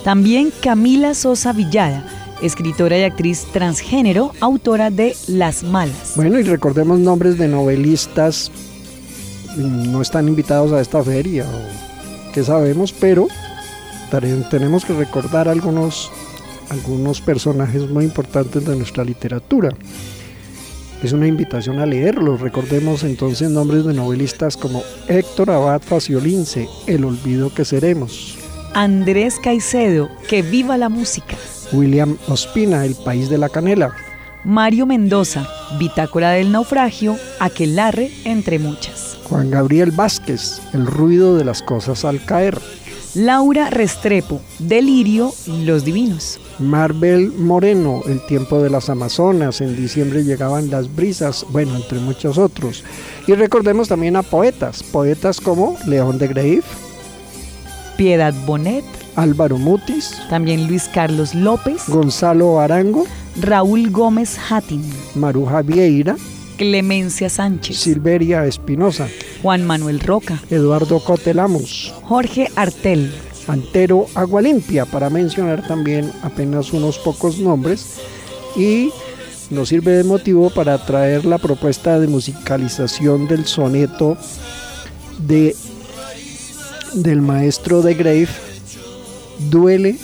También 0.04 0.52
Camila 0.62 1.14
Sosa 1.14 1.54
Villada, 1.54 2.06
escritora 2.42 2.98
y 2.98 3.04
actriz 3.04 3.46
transgénero, 3.54 4.34
autora 4.42 4.90
de 4.90 5.16
Las 5.28 5.64
Malas. 5.64 6.14
Bueno, 6.16 6.40
y 6.40 6.44
recordemos 6.44 7.00
nombres 7.00 7.38
de 7.38 7.48
novelistas, 7.48 8.52
mm, 9.56 9.92
no 9.92 10.02
están 10.02 10.28
invitados 10.28 10.72
a 10.74 10.82
esta 10.82 11.04
feria, 11.04 11.46
o 11.46 12.34
que 12.34 12.44
sabemos, 12.44 12.92
pero 12.92 13.28
tenemos 14.50 14.86
que 14.86 14.94
recordar 14.94 15.48
algunos, 15.48 16.12
algunos 16.74 17.22
personajes 17.22 17.90
muy 17.90 18.04
importantes 18.04 18.66
de 18.66 18.76
nuestra 18.76 19.04
literatura. 19.04 19.70
Es 21.04 21.12
una 21.12 21.28
invitación 21.28 21.80
a 21.80 21.86
leerlos. 21.86 22.42
Recordemos 22.42 23.04
entonces 23.04 23.50
nombres 23.50 23.86
de 23.86 23.94
novelistas 23.94 24.58
como 24.58 24.84
Héctor 25.08 25.52
Abad 25.52 25.82
Faciolince, 25.82 26.68
El 26.88 27.06
olvido 27.06 27.54
que 27.54 27.66
seremos, 27.66 28.38
Andrés 28.74 29.36
Caicedo, 29.42 30.10
Que 30.28 30.42
viva 30.42 30.78
la 30.78 30.90
música. 30.90 31.38
William 31.72 32.18
Ospina, 32.28 32.86
El 32.86 32.96
país 32.96 33.30
de 33.30 33.38
la 33.38 33.50
canela, 33.50 33.94
Mario 34.44 34.86
Mendoza, 34.86 35.48
Bitácora 35.78 36.32
del 36.32 36.52
naufragio, 36.52 37.18
Aquelarre, 37.40 38.12
entre 38.26 38.58
muchas. 38.60 39.18
Juan 39.26 39.52
Gabriel 39.52 39.92
Vázquez, 39.92 40.62
El 40.74 40.86
ruido 40.86 41.36
de 41.36 41.46
las 41.46 41.62
cosas 41.62 42.04
al 42.04 42.24
caer, 42.26 42.60
Laura 43.14 43.70
Restrepo, 43.70 44.42
Delirio, 44.60 45.34
Los 45.48 45.86
Divinos. 45.86 46.40
Marvel 46.60 47.32
Moreno, 47.32 48.02
El 48.08 48.26
tiempo 48.26 48.62
de 48.62 48.70
las 48.70 48.90
Amazonas, 48.90 49.62
en 49.62 49.76
diciembre 49.76 50.24
llegaban 50.24 50.70
las 50.70 50.94
brisas, 50.96 51.46
bueno, 51.50 51.76
entre 51.76 52.00
muchos 52.00 52.38
otros. 52.38 52.84
Y 53.28 53.34
recordemos 53.34 53.88
también 53.88 54.16
a 54.16 54.24
poetas, 54.24 54.84
poetas 54.84 55.40
como 55.42 55.78
León 55.88 56.18
de 56.18 56.28
Grave, 56.28 56.64
Piedad 57.98 58.34
Bonet, 58.46 58.84
Álvaro 59.16 59.58
Mutis, 59.58 60.18
también 60.30 60.68
Luis 60.68 60.90
Carlos 60.94 61.36
López, 61.36 61.84
Gonzalo 61.88 62.60
Arango, 62.60 63.06
Raúl 63.40 63.90
Gómez 63.92 64.38
Hattin, 64.50 64.84
Maruja 65.16 65.62
Vieira, 65.62 66.16
Clemencia 66.58 67.30
Sánchez, 67.30 67.78
Silveria 67.78 68.46
Espinosa, 68.46 69.08
Juan 69.42 69.66
Manuel 69.66 70.00
Roca, 70.00 70.40
Eduardo 70.50 71.00
Cotelamos, 71.00 71.94
Jorge 72.04 72.50
Artel, 72.56 73.12
Antero 73.48 74.08
Agualimpia, 74.16 74.86
para 74.86 75.10
mencionar 75.10 75.68
también 75.68 76.12
apenas 76.22 76.74
unos 76.74 76.98
pocos 77.00 77.40
nombres. 77.40 77.98
Y 78.56 78.92
nos 79.50 79.70
sirve 79.70 79.92
de 79.92 80.04
motivo 80.04 80.50
para 80.50 80.84
traer 80.86 81.26
la 81.26 81.38
propuesta 81.38 82.00
de 82.00 82.08
musicalización 82.08 83.28
del 83.28 83.46
soneto 83.46 84.18
de, 85.20 85.56
del 86.94 87.22
maestro 87.22 87.82
de 87.82 87.94
Grave, 87.94 88.28
Duele 89.50 89.98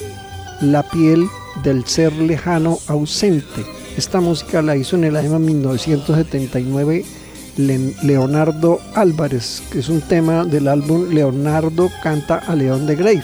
la 0.62 0.84
piel 0.84 1.26
del 1.64 1.86
ser 1.86 2.12
lejano 2.14 2.80
ausente. 2.88 3.66
Esta 3.98 4.20
música 4.20 4.62
la 4.62 4.76
hizo 4.76 4.96
en 4.98 5.06
el 5.06 5.16
año 5.16 5.40
1979 5.40 7.06
Le- 7.06 7.19
Leonardo 7.58 8.80
Álvarez, 8.96 9.62
que 9.72 9.80
es 9.80 9.90
un 9.90 10.02
tema 10.02 10.46
del 10.46 10.68
álbum 10.68 11.10
Leonardo 11.10 11.90
canta 12.02 12.36
a 12.36 12.56
León 12.56 12.86
de 12.86 12.96
Grave. 12.96 13.24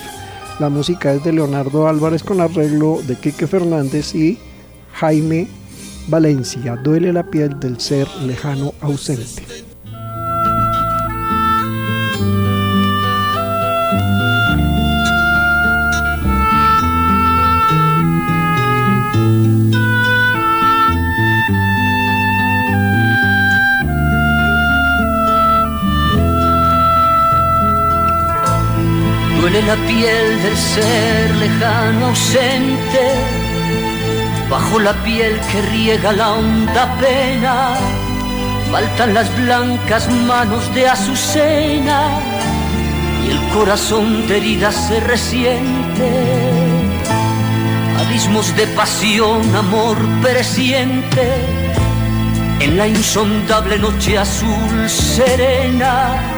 La 0.59 0.69
música 0.69 1.13
es 1.13 1.23
de 1.23 1.33
Leonardo 1.33 1.88
Álvarez 1.88 2.23
con 2.23 2.41
arreglo 2.41 3.01
de 3.05 3.15
Quique 3.15 3.47
Fernández 3.47 4.15
y 4.15 4.38
Jaime 4.93 5.47
Valencia. 6.07 6.75
Duele 6.75 7.11
la 7.11 7.23
piel 7.29 7.59
del 7.59 7.79
ser 7.79 8.07
lejano 8.25 8.73
ausente. 8.81 9.43
Duele 29.56 29.68
la 29.68 29.88
piel 29.88 30.43
del 30.43 30.58
ser 30.58 31.36
lejano 31.36 32.08
ausente, 32.08 33.03
bajo 34.49 34.80
la 34.80 34.91
piel 35.01 35.39
que 35.49 35.62
riega 35.62 36.12
la 36.12 36.34
honda 36.34 36.93
pena, 36.99 37.76
faltan 38.70 39.14
las 39.14 39.34
blancas 39.38 40.12
manos 40.28 40.74
de 40.76 40.89
Azucena 40.89 42.20
y 43.26 43.32
el 43.32 43.41
corazón 43.53 44.28
de 44.28 44.38
herida 44.38 44.74
se 44.74 44.99
resiente. 44.99 46.10
Abismos 47.97 48.53
de 48.58 48.68
pasión, 48.68 49.56
amor 49.56 49.97
pereciente, 50.22 51.32
en 52.60 52.78
la 52.78 52.89
insondable 52.89 53.80
noche 53.80 54.18
azul 54.18 54.89
serena 54.89 56.36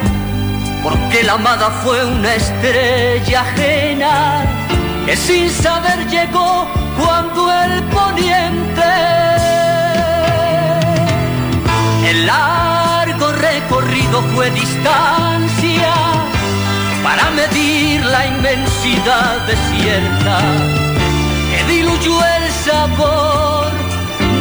porque 0.89 1.21
la 1.23 1.33
amada 1.33 1.69
fue 1.83 2.05
una 2.05 2.33
estrella 2.35 3.41
ajena 3.41 4.45
que 5.05 5.17
sin 5.17 5.49
saber 5.49 6.07
llegó 6.07 6.65
cuando 6.97 7.51
el 7.63 7.83
poniente 7.97 8.93
el 12.09 12.25
largo 12.25 13.33
recorrido 13.33 14.21
fue 14.33 14.49
distancia 14.51 15.93
para 17.03 17.31
medir 17.31 18.05
la 18.05 18.25
inmensidad 18.27 19.35
desierta 19.45 20.39
que 21.51 21.59
diluyó 21.73 22.15
el 22.38 22.51
sabor 22.65 23.71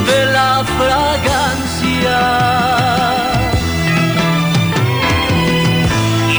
de 0.06 0.26
la 0.26 0.64
fragancia. 0.78 2.36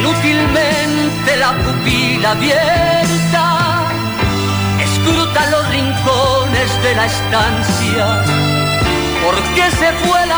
Inútilmente 0.08 1.36
la 1.38 1.52
pupila 1.64 2.32
abierta. 2.32 3.90
Escruta 4.82 5.50
los 5.50 5.70
rincones 5.70 6.82
de 6.82 6.96
la 6.96 7.06
estancia 7.06 8.24
¿Por 9.24 9.36
qué 9.56 9.70
se 9.72 9.92
fue 9.94 10.24
el 10.24 10.32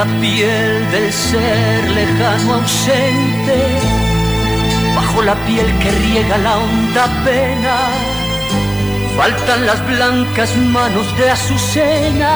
la 0.00 0.06
piel 0.18 0.90
del 0.92 1.12
ser 1.12 1.90
lejano 1.90 2.54
ausente, 2.54 3.58
bajo 4.96 5.20
la 5.20 5.34
piel 5.46 5.66
que 5.80 5.90
riega 5.90 6.38
la 6.38 6.56
honda 6.56 7.04
pena. 7.26 7.76
Faltan 9.18 9.66
las 9.66 9.80
blancas 9.86 10.56
manos 10.56 11.06
de 11.18 11.28
Azucena 11.28 12.34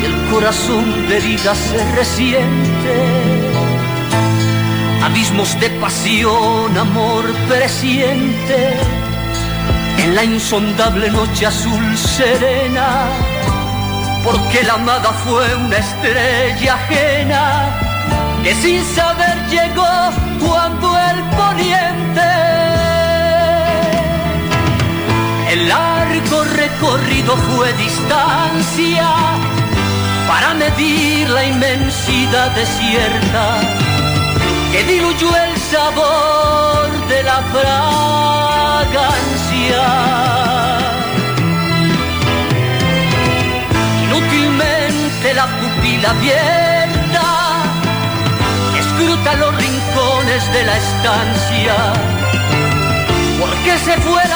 y 0.00 0.04
el 0.04 0.16
corazón 0.30 1.08
de 1.08 1.16
herida 1.16 1.52
se 1.52 1.78
resiente. 1.96 2.94
Abismos 5.02 5.58
de 5.58 5.68
pasión, 5.84 6.78
amor 6.78 7.24
presiente, 7.48 8.58
en 9.98 10.14
la 10.14 10.22
insondable 10.22 11.10
noche 11.10 11.46
azul 11.46 11.86
serena 11.96 13.29
porque 14.24 14.62
la 14.64 14.74
amada 14.74 15.12
fue 15.24 15.54
una 15.54 15.76
estrella 15.76 16.74
ajena 16.74 17.80
que 18.42 18.54
sin 18.54 18.84
saber 18.84 19.36
llegó 19.48 20.10
cuando 20.38 20.98
el 20.98 21.24
poniente 21.36 22.30
el 25.52 25.68
largo 25.68 26.44
recorrido 26.44 27.36
fue 27.36 27.72
distancia 27.74 29.08
para 30.28 30.54
medir 30.54 31.28
la 31.28 31.44
inmensidad 31.44 32.50
desierta 32.52 33.60
que 34.70 34.84
diluyó 34.84 35.36
el 35.36 35.56
sabor 35.58 37.08
de 37.08 37.22
la 37.24 37.42
fragancia. 38.80 40.39
Inútilmente 45.20 45.34
la 45.34 45.46
pupila 45.60 46.10
abierta 46.10 47.62
escruta 48.78 49.34
los 49.34 49.54
rincones 49.54 50.52
de 50.52 50.64
la 50.64 50.76
estancia. 50.76 51.74
¿Por 53.38 53.50
qué 53.64 53.78
se 53.78 54.00
fue 54.00 54.22
el 54.22 54.32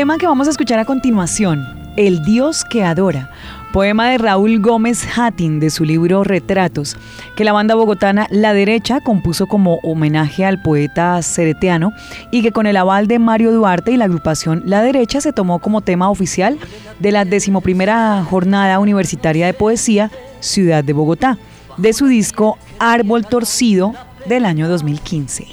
tema 0.00 0.16
que 0.16 0.26
vamos 0.26 0.46
a 0.46 0.50
escuchar 0.50 0.78
a 0.78 0.86
continuación, 0.86 1.92
El 1.94 2.24
Dios 2.24 2.64
que 2.64 2.82
adora, 2.82 3.30
poema 3.70 4.08
de 4.08 4.16
Raúl 4.16 4.58
Gómez 4.58 5.06
Hattin 5.14 5.60
de 5.60 5.68
su 5.68 5.84
libro 5.84 6.24
Retratos, 6.24 6.96
que 7.36 7.44
la 7.44 7.52
banda 7.52 7.74
bogotana 7.74 8.26
La 8.30 8.54
Derecha 8.54 9.02
compuso 9.02 9.46
como 9.46 9.74
homenaje 9.82 10.46
al 10.46 10.62
poeta 10.62 11.20
cereteano 11.20 11.92
y 12.30 12.40
que 12.40 12.50
con 12.50 12.66
el 12.66 12.78
aval 12.78 13.08
de 13.08 13.18
Mario 13.18 13.52
Duarte 13.52 13.92
y 13.92 13.98
la 13.98 14.06
agrupación 14.06 14.62
La 14.64 14.80
Derecha 14.80 15.20
se 15.20 15.34
tomó 15.34 15.58
como 15.58 15.82
tema 15.82 16.08
oficial 16.08 16.58
de 16.98 17.12
la 17.12 17.26
decimoprimera 17.26 18.24
jornada 18.24 18.78
universitaria 18.78 19.44
de 19.44 19.52
poesía 19.52 20.10
Ciudad 20.40 20.82
de 20.82 20.94
Bogotá, 20.94 21.36
de 21.76 21.92
su 21.92 22.06
disco 22.06 22.56
Árbol 22.78 23.26
Torcido 23.26 23.92
del 24.24 24.46
año 24.46 24.66
2015. 24.66 25.46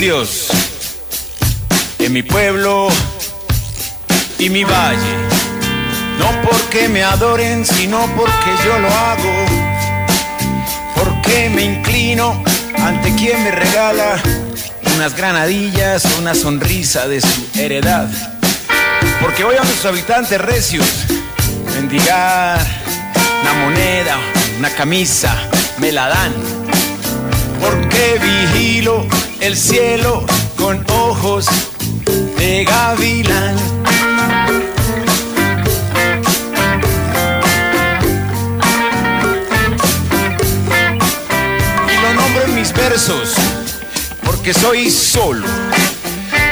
Soy 0.00 0.08
un 0.08 0.16
dios 0.16 0.48
en 1.98 2.12
mi 2.14 2.22
pueblo 2.22 2.88
y 4.38 4.48
mi 4.48 4.64
valle. 4.64 5.14
No 6.18 6.40
porque 6.42 6.88
me 6.88 7.04
adoren, 7.04 7.66
sino 7.66 8.06
porque 8.16 8.50
yo 8.64 8.78
lo 8.78 8.88
hago. 8.88 9.32
Porque 10.94 11.50
me 11.50 11.64
inclino 11.64 12.42
ante 12.78 13.14
quien 13.14 13.44
me 13.44 13.50
regala 13.50 14.18
unas 14.96 15.14
granadillas 15.14 16.06
una 16.18 16.34
sonrisa 16.34 17.06
de 17.06 17.20
su 17.20 17.48
heredad. 17.54 18.08
Porque 19.20 19.44
voy 19.44 19.56
a 19.56 19.64
sus 19.66 19.84
habitantes 19.84 20.40
recios 20.40 20.86
mendigar 21.74 22.58
una 23.42 23.52
moneda, 23.52 24.18
una 24.58 24.70
camisa, 24.70 25.36
me 25.76 25.92
la 25.92 26.08
dan. 26.08 26.32
Porque 27.60 28.18
vigilo 28.18 29.19
el 29.40 29.56
cielo 29.56 30.24
con 30.56 30.84
ojos 30.90 31.46
de 32.36 32.64
gavilán. 32.64 33.56
Y 41.88 42.02
lo 42.02 42.14
nombro 42.14 42.42
en 42.44 42.54
mis 42.54 42.72
versos 42.72 43.34
porque 44.24 44.52
soy 44.52 44.90
solo. 44.90 45.46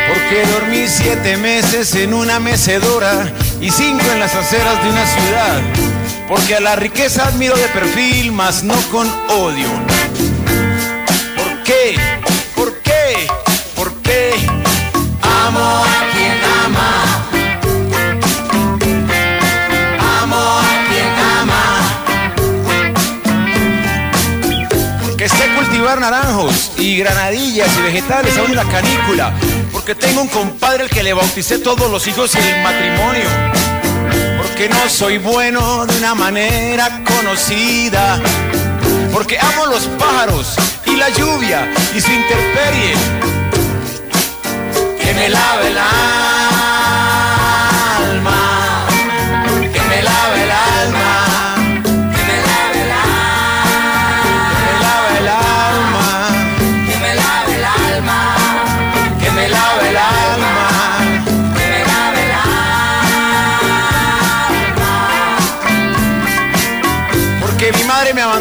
Porque 0.09 0.47
dormí 0.53 0.86
siete 0.89 1.36
meses 1.36 1.95
en 1.95 2.14
una 2.14 2.41
mecedora 2.41 3.30
y 3.61 3.70
cinco 3.70 4.05
en 4.12 4.20
las 4.20 4.34
aceras 4.34 4.82
de 4.82 4.91
una 4.91 5.07
ciudad. 5.07 5.61
Porque 6.26 6.57
a 6.57 6.61
la 6.61 6.76
riqueza 6.76 7.26
admiro 7.26 7.57
de 7.57 7.68
perfil, 7.68 8.32
mas 8.32 8.62
no 8.62 8.76
con 8.91 9.07
odio. 9.28 9.68
¿Por 11.36 11.62
qué? 11.64 12.18
Naranjos 25.97 26.72
y 26.76 26.99
granadillas 26.99 27.68
y 27.78 27.82
vegetales 27.82 28.36
aún 28.36 28.51
en 28.51 28.57
la 28.57 28.64
canícula. 28.64 29.32
Porque 29.72 29.95
tengo 29.95 30.22
un 30.22 30.28
compadre 30.28 30.84
al 30.84 30.91
que 30.91 31.03
le 31.03 31.14
bauticé 31.14 31.59
todos 31.59 31.91
los 31.91 32.07
hijos 32.07 32.34
en 32.34 32.45
el 32.45 32.62
matrimonio. 32.62 33.28
Porque 34.36 34.68
no 34.68 34.89
soy 34.89 35.18
bueno 35.18 35.86
de 35.86 35.97
una 35.99 36.14
manera 36.14 37.03
conocida. 37.05 38.20
Porque 39.12 39.39
amo 39.39 39.66
los 39.66 39.86
pájaros 39.99 40.57
y 40.84 40.97
la 40.97 41.09
lluvia 41.11 41.72
y 41.95 42.01
su 42.01 42.11
interperie. 42.11 42.95
Que 45.01 45.14
me 45.14 45.28
lave 45.30 45.68
el 45.68 45.78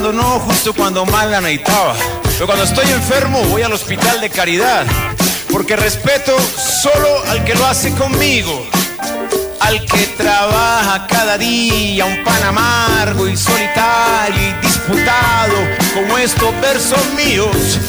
abandonó 0.08 0.40
justo 0.40 0.74
cuando 0.74 1.06
más 1.06 1.28
la 1.28 1.42
necesitaba. 1.42 1.96
Pero 2.24 2.46
cuando 2.46 2.64
estoy 2.64 2.90
enfermo 2.92 3.42
voy 3.46 3.64
al 3.64 3.74
hospital 3.74 4.22
de 4.22 4.30
caridad. 4.30 4.86
Porque 5.52 5.76
respeto 5.76 6.38
solo 6.40 7.24
al 7.28 7.44
que 7.44 7.56
lo 7.56 7.66
hace 7.66 7.92
conmigo. 7.94 8.66
Al 9.60 9.86
que 9.86 10.08
trabaja 10.18 11.08
cada 11.08 11.38
día 11.38 12.06
un 12.06 12.24
pan 12.24 12.42
amargo 12.44 13.28
y 13.28 13.36
solitario 13.36 14.40
y 14.40 14.66
disputado 14.66 15.56
como 15.94 16.18
estos 16.18 16.62
versos 16.62 17.06
míos 17.16 17.80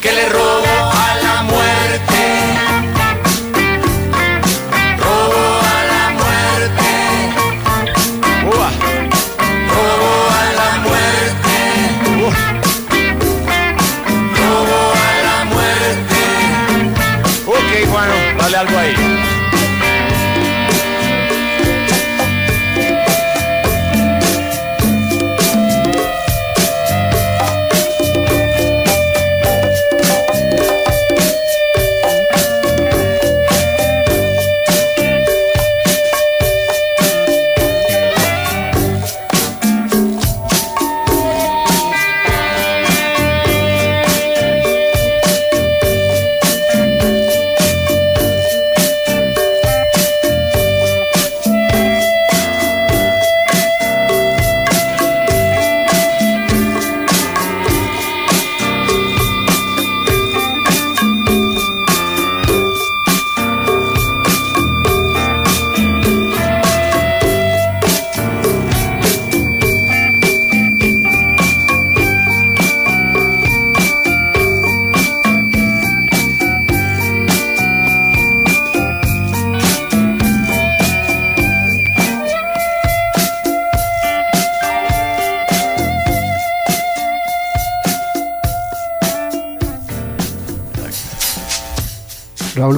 que 0.00 0.12
le 0.12 0.28
robo 0.28 0.92
a 0.92 1.16
la 1.22 1.42
muerte. 1.42 2.71
Algo 18.62 18.78
ahí. 18.78 19.01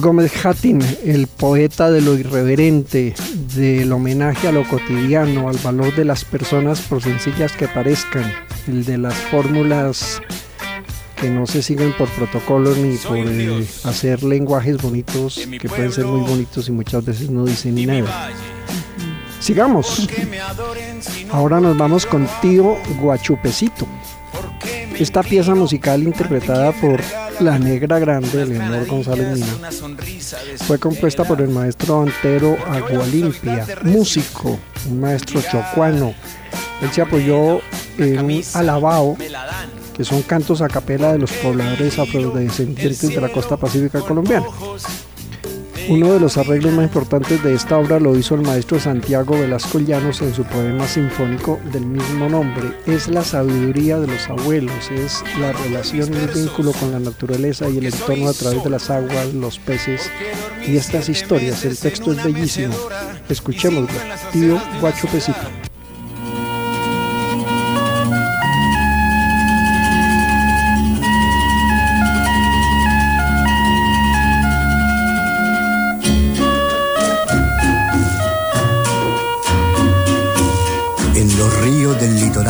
Gómez 0.05 0.45
Hattin, 0.45 0.83
el 1.03 1.25
poeta 1.25 1.89
de 1.89 1.99
lo 1.99 2.13
irreverente, 2.13 3.15
del 3.55 3.91
homenaje 3.91 4.47
a 4.47 4.51
lo 4.51 4.63
cotidiano, 4.63 5.49
al 5.49 5.57
valor 5.57 5.95
de 5.95 6.05
las 6.05 6.23
personas 6.23 6.79
por 6.81 7.01
sencillas 7.01 7.53
que 7.53 7.67
parezcan, 7.67 8.31
el 8.67 8.85
de 8.85 8.99
las 8.99 9.15
fórmulas 9.15 10.21
que 11.19 11.31
no 11.31 11.47
se 11.47 11.63
siguen 11.63 11.91
por 11.97 12.07
protocolos 12.09 12.77
ni 12.77 12.97
por 12.97 13.17
eh, 13.17 13.65
hacer 13.83 14.21
lenguajes 14.21 14.79
bonitos 14.79 15.41
que 15.59 15.67
pueden 15.67 15.91
ser 15.91 16.05
muy 16.05 16.21
bonitos 16.21 16.69
y 16.69 16.71
muchas 16.71 17.03
veces 17.03 17.31
no 17.31 17.43
dicen 17.43 17.73
ni 17.73 17.87
nada. 17.87 18.29
Sigamos. 19.39 20.07
Ahora 21.31 21.59
nos 21.59 21.75
vamos 21.75 22.05
con 22.05 22.29
Tío 22.43 22.77
Guachupecito. 23.01 23.87
Esta 24.99 25.23
pieza 25.23 25.55
musical 25.55 26.03
interpretada 26.03 26.71
por 26.73 27.01
La 27.39 27.59
Negra 27.59 27.99
Grande, 27.99 28.45
Leonor 28.45 28.87
González 28.87 29.35
Mina, 29.35 29.69
fue 30.65 30.79
compuesta 30.79 31.23
por 31.23 31.41
el 31.41 31.49
maestro 31.49 32.01
Antero 32.01 32.57
Agualimpia, 32.67 33.65
músico, 33.83 34.59
un 34.89 34.99
maestro 34.99 35.41
chocuano. 35.41 36.13
Él 36.81 36.91
se 36.91 37.01
apoyó 37.01 37.59
en 37.97 38.19
un 38.19 38.43
alabao, 38.53 39.17
que 39.95 40.03
son 40.03 40.21
cantos 40.21 40.61
a 40.61 40.67
capela 40.67 41.13
de 41.13 41.19
los 41.19 41.31
pobladores 41.31 41.97
afrodescendientes 41.99 43.01
de 43.01 43.21
la 43.21 43.29
costa 43.29 43.57
pacífica 43.57 43.99
colombiana. 44.01 44.45
Uno 45.87 46.13
de 46.13 46.19
los 46.19 46.37
arreglos 46.37 46.73
más 46.73 46.85
importantes 46.85 47.43
de 47.43 47.53
esta 47.53 47.77
obra 47.77 47.99
lo 47.99 48.17
hizo 48.17 48.33
el 48.35 48.41
maestro 48.41 48.79
Santiago 48.79 49.37
Velasco 49.37 49.79
Llanos 49.79 50.21
en 50.21 50.33
su 50.33 50.43
poema 50.43 50.87
sinfónico 50.87 51.59
del 51.71 51.85
mismo 51.85 52.27
nombre. 52.27 52.71
Es 52.87 53.07
la 53.07 53.23
sabiduría 53.23 53.99
de 53.99 54.07
los 54.07 54.27
abuelos, 54.27 54.89
es 54.91 55.23
la 55.39 55.51
relación 55.51 56.11
y 56.13 56.17
el 56.17 56.27
vínculo 56.27 56.71
con 56.73 56.91
la 56.91 56.99
naturaleza 56.99 57.69
y 57.69 57.77
el 57.77 57.85
entorno 57.85 58.29
a 58.29 58.33
través 58.33 58.63
de 58.63 58.69
las 58.69 58.89
aguas, 58.89 59.33
los 59.33 59.59
peces 59.59 60.09
y 60.67 60.75
estas 60.75 61.07
historias. 61.07 61.63
El 61.65 61.77
texto 61.77 62.13
es 62.13 62.23
bellísimo. 62.23 62.75
Escuchémoslo. 63.29 63.99
Tío 64.31 64.59
Guacho 64.81 65.07
Pesito. 65.07 65.64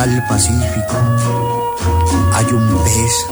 Litoral 0.06 0.28
pacífico 0.28 0.96
hay 2.34 2.46
un 2.46 2.84
pez 2.84 3.26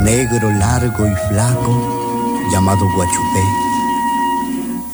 negro, 0.00 0.50
largo 0.52 1.06
y 1.06 1.14
flaco 1.28 2.48
llamado 2.50 2.86
guachupé. 2.94 3.44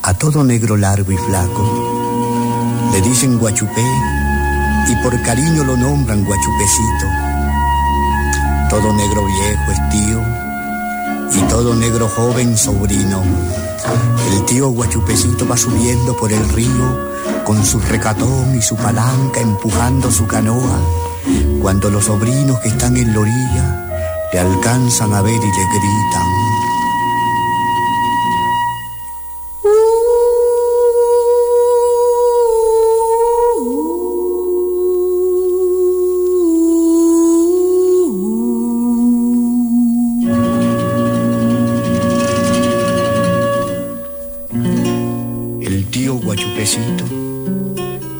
A 0.02 0.14
todo 0.14 0.44
negro, 0.44 0.76
largo 0.76 1.12
y 1.12 1.16
flaco 1.16 2.90
le 2.92 3.00
dicen 3.02 3.38
guachupé 3.38 3.84
y 4.88 4.96
por 5.02 5.20
cariño 5.22 5.64
lo 5.64 5.76
nombran 5.76 6.24
guachupecito. 6.24 7.06
Todo 8.70 8.92
negro 8.92 9.24
viejo 9.24 9.72
es 9.72 9.88
tío 9.90 10.22
y 11.34 11.48
todo 11.48 11.74
negro 11.74 12.08
joven 12.08 12.56
sobrino. 12.56 13.22
El 14.33 14.45
tío 14.45 14.68
guachupecito 14.68 15.47
va 15.47 15.57
subiendo 15.57 16.16
por 16.16 16.33
el 16.33 16.49
río 16.51 17.09
con 17.45 17.64
su 17.64 17.81
recatón 17.81 18.55
y 18.57 18.62
su 18.62 18.76
palanca 18.76 19.41
empujando 19.41 20.11
su 20.11 20.26
canoa, 20.26 20.79
cuando 21.61 21.91
los 21.91 22.05
sobrinos 22.05 22.61
que 22.61 22.68
están 22.68 22.97
en 22.97 23.12
la 23.12 23.20
orilla 23.20 23.89
le 24.33 24.39
alcanzan 24.39 25.14
a 25.14 25.22
ver 25.22 25.35
y 25.35 25.39
le 25.39 25.47
gritan. 25.47 26.47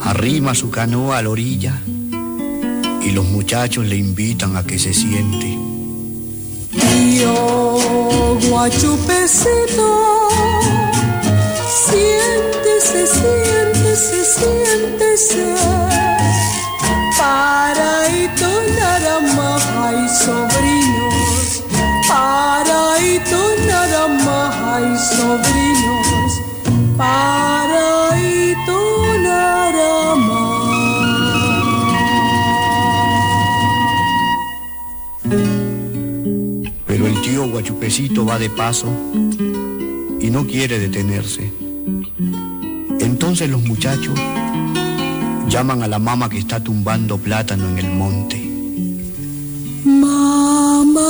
Arrima 0.05 0.55
su 0.55 0.71
canoa 0.71 1.19
a 1.19 1.23
la 1.23 1.31
orilla 1.31 1.83
y 3.03 3.11
los 3.11 3.25
muchachos 3.25 3.85
le 3.85 3.97
invitan 3.97 4.57
a 4.57 4.63
que 4.63 4.79
se 4.79 4.95
siente. 4.95 5.59
Tío 6.71 7.35
guachupecito, 8.49 10.29
siéntese, 11.89 13.07
siéntese, 13.09 14.25
siéntese. 14.25 15.55
Para 17.19 18.09
y 18.09 18.29
narama 18.79 19.57
hay 19.83 20.09
sobrinos, 20.09 21.65
para 22.09 23.01
y 23.01 23.21
narama 23.67 24.77
hay 24.77 24.97
sobrinos, 24.97 26.33
para 26.97 27.58
guachupecito 37.47 38.25
va 38.25 38.39
de 38.39 38.51
paso 38.51 38.89
y 40.21 40.31
no 40.31 40.47
quiere 40.47 40.79
detenerse. 40.79 41.53
Entonces 43.01 43.49
los 43.49 43.63
muchachos 43.63 44.19
llaman 45.49 45.83
a 45.83 45.89
la 45.89 45.99
mamá 45.99 46.29
que 46.29 46.39
está 46.39 46.63
tumbando 46.63 47.19
plátano 47.19 47.69
en 47.69 47.79
el 47.79 47.91
monte. 47.91 48.37
Mamá. 49.85 51.09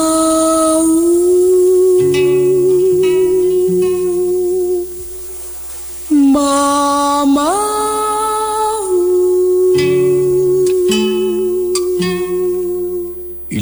Mamá. 6.11 6.78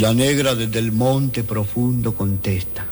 La 0.06 0.14
negra 0.14 0.54
desde 0.54 0.78
el 0.78 0.92
monte 0.92 1.42
profundo 1.42 2.14
contesta. 2.14 2.86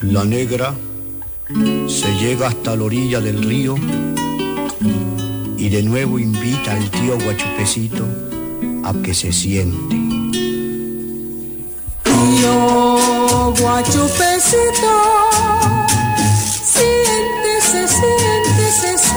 La 0.00 0.24
negra 0.24 0.74
se 1.86 2.14
llega 2.18 2.48
hasta 2.48 2.76
la 2.76 2.84
orilla 2.84 3.20
del 3.20 3.42
río 3.42 3.74
y 5.58 5.68
de 5.68 5.82
nuevo 5.82 6.18
invita 6.18 6.72
al 6.72 6.90
tío 6.90 7.18
Guachupecito 7.22 8.06
a 8.84 8.94
que 9.02 9.12
se 9.12 9.34
siente. 9.34 10.07
Guachupecito, 13.54 14.94
siéntese, 16.62 17.88
siéntese, 17.88 18.98
siéntese. 18.98 19.07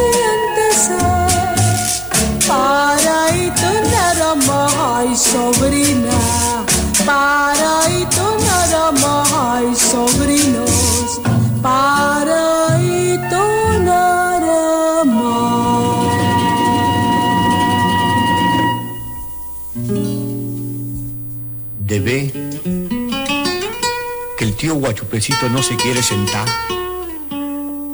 Guachupecito 24.75 25.49
no 25.49 25.61
se 25.61 25.75
quiere 25.75 26.01
sentar. 26.01 26.47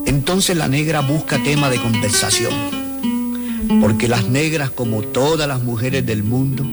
Entonces 0.06 0.56
la 0.56 0.68
negra 0.68 1.02
busca 1.02 1.42
tema 1.44 1.70
de 1.70 1.82
conversación. 1.82 2.54
Porque 3.82 4.08
las 4.08 4.28
negras, 4.28 4.72
como 4.72 5.02
todas 5.02 5.48
las 5.48 5.62
mujeres 5.62 6.06
del 6.06 6.24
mundo, 6.24 6.66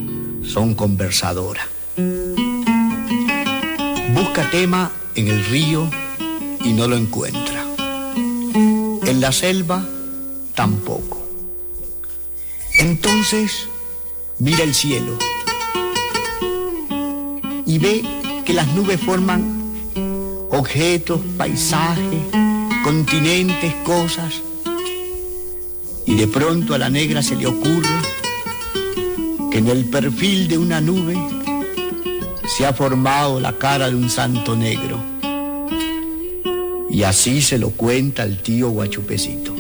son 0.46 0.74
conversadoras. 0.74 1.66
Busca 4.14 4.50
tema 4.50 4.92
en 5.14 5.28
el 5.28 5.44
río 5.46 5.90
y 6.62 6.72
no 6.72 6.86
lo 6.86 6.96
encuentra. 6.96 7.64
En 8.55 9.20
la 9.20 9.32
selva 9.32 9.84
tampoco. 10.55 11.26
Entonces 12.78 13.68
mira 14.38 14.64
el 14.64 14.74
cielo 14.74 15.18
y 17.66 17.78
ve 17.78 18.05
que 18.44 18.52
las 18.52 18.68
nubes 18.68 19.00
forman 19.00 19.64
objetos, 20.55 21.20
paisajes, 21.36 22.24
continentes, 22.84 23.74
cosas. 23.84 24.42
Y 26.07 26.14
de 26.14 26.26
pronto 26.26 26.74
a 26.74 26.78
la 26.78 26.90
negra 26.90 27.22
se 27.22 27.36
le 27.36 27.46
ocurre 27.46 27.88
que 29.50 29.59
en 29.59 29.68
el 29.68 29.84
perfil 29.86 30.48
de 30.48 30.59
una 30.59 30.80
nube 30.80 31.16
se 32.46 32.66
ha 32.66 32.72
formado 32.72 33.40
la 33.40 33.59
cara 33.59 33.88
de 33.88 33.96
un 33.96 34.11
santo 34.11 34.55
negro. 34.55 35.02
Y 36.90 37.02
así 37.02 37.42
se 37.42 37.59
lo 37.59 37.70
cuenta 37.70 38.22
el 38.22 38.38
tío 38.38 38.70
Guachupecito. 38.70 39.53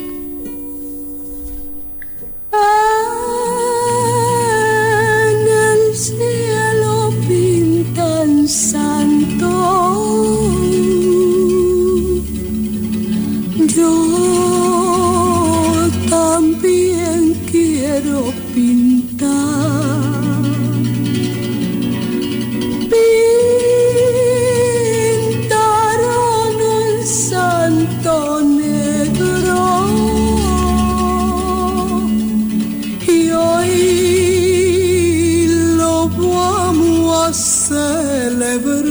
A 37.24 37.32
celebrar. 37.32 38.84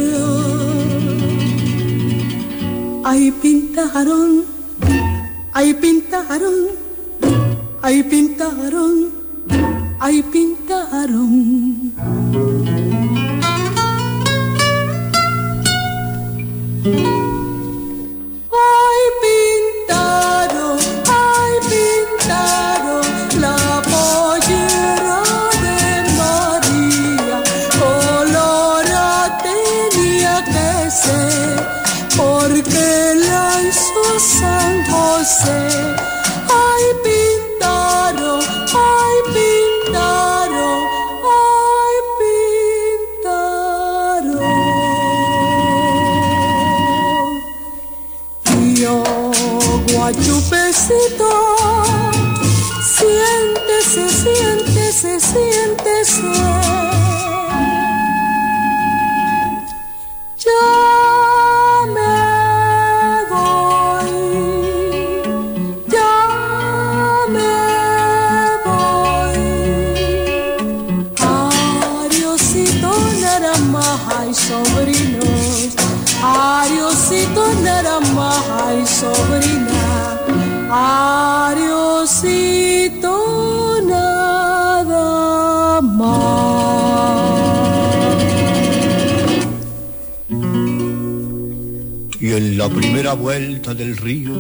Ahí 3.06 3.32
pintaron, 3.32 4.44
ahí 5.54 5.74
pintaron, 5.74 6.68
ahí 7.82 8.02
pintaron, 8.04 9.12
ahí 10.00 10.24
pintaron. 10.24 11.94
Ay, 16.86 17.13
José. 35.24 35.56
Ay, 36.50 36.84
pintaron, 37.02 38.44
ay, 38.76 39.16
pintaron, 39.34 40.82
ay, 41.24 41.96
pintaron. 43.24 44.44
Tío 48.44 48.96
guachupecito, 49.94 51.32
siéntese, 52.98 54.04
siéntese, 54.10 55.12
siéntese. 55.22 56.53
Sobrina, 79.04 80.20
Ariosito 81.50 83.14
nada 83.88 85.82
más. 85.82 86.24
Y 92.20 92.32
en 92.32 92.58
la 92.58 92.70
primera 92.70 93.14
vuelta 93.14 93.74
del 93.74 93.98
río 93.98 94.34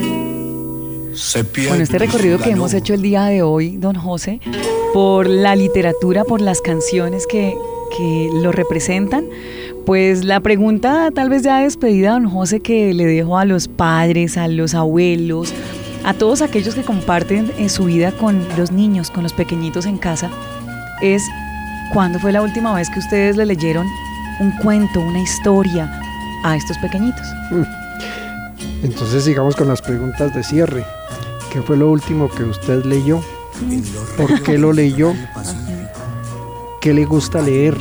se 1.14 1.44
pierde. 1.44 1.70
Bueno, 1.70 1.84
este 1.84 2.00
recorrido 2.00 2.38
que 2.40 2.52
hemos 2.52 2.74
hecho 2.74 2.94
el 2.94 3.02
día 3.02 3.26
de 3.26 3.42
hoy, 3.42 3.76
don 3.78 3.96
José, 3.96 4.40
por 4.94 5.28
la 5.28 5.56
literatura, 5.56 6.24
por 6.24 6.40
las 6.40 6.62
canciones 6.62 7.28
que, 7.28 7.56
que 7.98 8.30
lo 8.42 8.52
representan, 8.52 9.26
pues 9.86 10.24
la 10.24 10.40
pregunta 10.40 11.10
tal 11.14 11.30
vez 11.30 11.44
ya 11.44 11.60
despedida, 11.60 12.12
don 12.12 12.30
José, 12.30 12.60
que 12.60 12.94
le 12.94 13.06
dejo 13.06 13.38
a 13.38 13.46
los 13.46 13.68
padres, 13.68 14.38
a 14.38 14.48
los 14.48 14.74
abuelos, 14.76 15.54
a 16.04 16.14
todos 16.14 16.42
aquellos 16.42 16.76
que 16.76 16.82
comparten 16.82 17.52
en 17.58 17.70
su 17.70 17.86
vida 17.86 18.12
con 18.12 18.46
los 18.58 18.72
niños, 18.72 19.10
con 19.10 19.24
los 19.24 19.34
pequeñitos 19.34 19.86
en 19.86 19.98
casa, 19.98 20.30
es 21.02 21.24
¿cuándo 21.94 22.20
fue 22.20 22.32
la 22.32 22.42
última 22.42 22.74
vez 22.74 22.90
que 22.90 23.00
ustedes 23.00 23.38
le 23.38 23.46
leyeron 23.46 23.86
un 24.40 24.52
cuento, 24.58 25.00
una 25.00 25.22
historia, 25.22 25.92
a 26.44 26.56
estos 26.56 26.78
pequeñitos. 26.78 27.26
Entonces 28.84 29.24
sigamos 29.24 29.56
con 29.56 29.68
las 29.68 29.82
preguntas 29.82 30.34
de 30.34 30.44
cierre. 30.44 30.86
¿Qué 31.52 31.62
fue 31.62 31.78
lo 31.78 31.90
último 31.90 32.30
que 32.30 32.44
usted 32.44 32.84
leyó? 32.84 33.22
¿Por 34.18 34.42
qué 34.44 34.58
lo 34.58 34.74
leyó? 34.74 35.14
¿Qué 36.84 36.94
le 36.94 37.06
gusta 37.06 37.42
leer? 37.42 37.78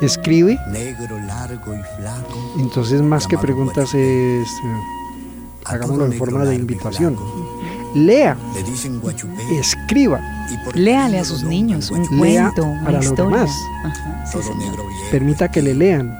¿Escribe? 0.00 0.58
Negro, 0.70 1.18
largo 1.26 1.74
y 1.74 1.82
flaco. 2.00 2.54
Entonces 2.58 3.02
más 3.02 3.26
que 3.26 3.36
preguntas 3.36 3.92
es... 3.94 4.48
eh, 4.48 4.80
hagámoslo 5.66 6.06
en 6.06 6.14
forma 6.14 6.44
de 6.46 6.54
invitación. 6.56 7.14
Lea, 7.94 8.38
Le 8.54 8.62
dicen 8.62 9.00
guachupé. 9.00 9.58
escriba, 9.58 10.18
Léale 10.72 11.18
a 11.18 11.24
sus 11.24 11.42
niños 11.44 11.90
un 11.90 12.00
Lea 12.18 12.44
cuento, 12.54 12.64
una 12.64 12.84
para 12.84 12.96
los 12.96 13.04
historia. 13.04 13.36
demás. 13.40 13.50
Ajá, 13.84 14.24
sí, 14.26 14.32
Todo 14.32 14.42
señor. 14.44 14.58
negro 14.58 14.86
viejo. 14.88 15.10
permita 15.10 15.50
que 15.50 15.60
le 15.62 15.74
lean. 15.74 16.18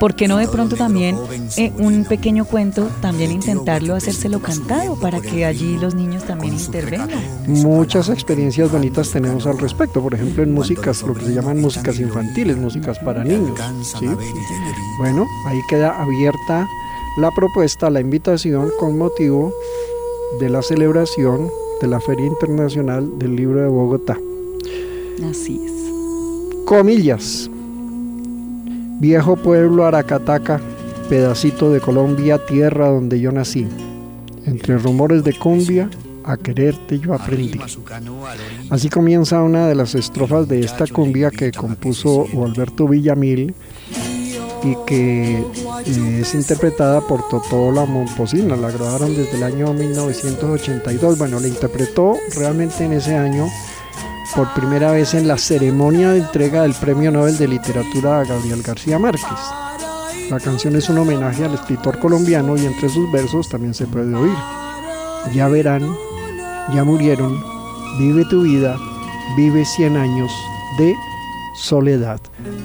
¿Por 0.00 0.14
qué 0.14 0.28
no 0.28 0.38
de 0.38 0.48
pronto 0.48 0.76
también 0.76 1.16
eh, 1.56 1.72
un 1.78 2.04
pequeño 2.04 2.44
cuento, 2.44 2.90
también 3.00 3.30
intentarlo 3.30 3.94
hacérselo 3.94 4.40
cantado 4.40 4.98
para 4.98 5.20
que 5.20 5.44
allí 5.44 5.78
los 5.78 5.94
niños 5.94 6.24
también 6.24 6.54
intervengan? 6.54 7.10
Muchas 7.46 8.08
experiencias 8.08 8.70
bonitas 8.70 9.10
tenemos 9.10 9.46
al 9.46 9.58
respecto, 9.58 10.02
por 10.02 10.14
ejemplo 10.14 10.42
en 10.42 10.52
músicas, 10.52 11.02
lo 11.02 11.14
que 11.14 11.26
se 11.26 11.34
llaman 11.34 11.60
músicas 11.60 11.98
infantiles, 12.00 12.56
músicas 12.56 12.98
para 12.98 13.24
niños. 13.24 13.58
¿sí? 13.98 14.08
Bueno, 14.98 15.26
ahí 15.46 15.60
queda 15.68 16.00
abierta 16.02 16.66
la 17.16 17.30
propuesta, 17.30 17.90
la 17.90 18.00
invitación 18.00 18.70
con 18.78 18.98
motivo 18.98 19.52
de 20.40 20.48
la 20.48 20.62
celebración 20.62 21.48
de 21.80 21.86
la 21.86 22.00
Feria 22.00 22.26
Internacional 22.26 23.18
del 23.18 23.36
Libro 23.36 23.60
de 23.60 23.68
Bogotá. 23.68 24.18
Así 25.30 25.60
es. 25.64 25.72
Comillas. 26.64 27.50
Viejo 29.00 29.36
pueblo 29.36 29.84
Aracataca, 29.84 30.60
pedacito 31.08 31.70
de 31.70 31.80
Colombia, 31.80 32.38
tierra 32.44 32.88
donde 32.88 33.20
yo 33.20 33.32
nací. 33.32 33.66
Entre 34.46 34.78
rumores 34.78 35.24
de 35.24 35.32
cumbia, 35.38 35.88
a 36.24 36.36
quererte 36.36 36.98
yo 36.98 37.14
aprendí. 37.14 37.60
Así 38.70 38.88
comienza 38.88 39.42
una 39.42 39.68
de 39.68 39.74
las 39.74 39.94
estrofas 39.94 40.48
de 40.48 40.60
esta 40.60 40.86
cumbia 40.86 41.30
que 41.30 41.52
compuso 41.52 42.26
Alberto 42.44 42.88
Villamil 42.88 43.54
y 44.64 44.76
que 44.86 45.38
eh, 45.40 46.18
es 46.20 46.34
interpretada 46.34 47.00
por 47.02 47.28
Totó 47.28 47.70
La 47.70 47.84
Momposina. 47.84 48.56
La 48.56 48.70
grabaron 48.70 49.14
desde 49.14 49.36
el 49.36 49.42
año 49.42 49.74
1982. 49.74 51.18
Bueno, 51.18 51.38
la 51.38 51.48
interpretó 51.48 52.16
realmente 52.36 52.84
en 52.84 52.94
ese 52.94 53.14
año 53.14 53.46
por 54.34 54.52
primera 54.54 54.90
vez 54.92 55.14
en 55.14 55.28
la 55.28 55.38
ceremonia 55.38 56.10
de 56.10 56.20
entrega 56.20 56.62
del 56.62 56.74
Premio 56.74 57.10
Nobel 57.10 57.36
de 57.36 57.48
Literatura 57.48 58.20
a 58.20 58.24
Gabriel 58.24 58.62
García 58.62 58.98
Márquez. 58.98 59.28
La 60.30 60.40
canción 60.40 60.74
es 60.76 60.88
un 60.88 60.98
homenaje 60.98 61.44
al 61.44 61.54
escritor 61.54 61.98
colombiano 61.98 62.56
y 62.56 62.64
entre 62.64 62.88
sus 62.88 63.10
versos 63.12 63.48
también 63.48 63.74
se 63.74 63.86
puede 63.86 64.14
oír. 64.14 64.36
Ya 65.34 65.48
verán, 65.48 65.94
ya 66.74 66.84
murieron, 66.84 67.38
vive 67.98 68.24
tu 68.24 68.42
vida, 68.42 68.76
vive 69.36 69.64
100 69.64 69.96
años 69.96 70.32
de 70.78 70.94
soledad. 71.54 72.20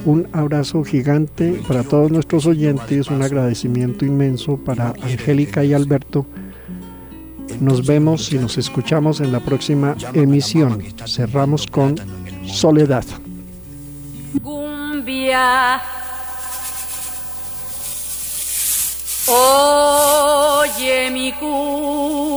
Un 0.06 0.28
abrazo 0.32 0.84
gigante 0.84 1.62
para 1.68 1.84
todos 1.84 2.12
nuestros 2.12 2.46
oyentes, 2.46 3.10
un 3.10 3.22
agradecimiento 3.22 4.06
inmenso 4.06 4.58
para 4.58 4.94
Angélica 5.02 5.64
y 5.64 5.74
Alberto. 5.74 6.26
Nos 7.60 7.86
vemos 7.86 8.32
y 8.32 8.38
nos 8.38 8.58
escuchamos 8.58 9.20
en 9.20 9.32
la 9.32 9.40
próxima 9.40 9.96
emisión. 10.14 10.84
Cerramos 11.06 11.68
con 11.68 11.96
Soledad. 12.46 13.04
cumbia. 14.42 15.82
Oye 19.28 21.12
mi 21.12 21.32
cumbia, 21.34 22.29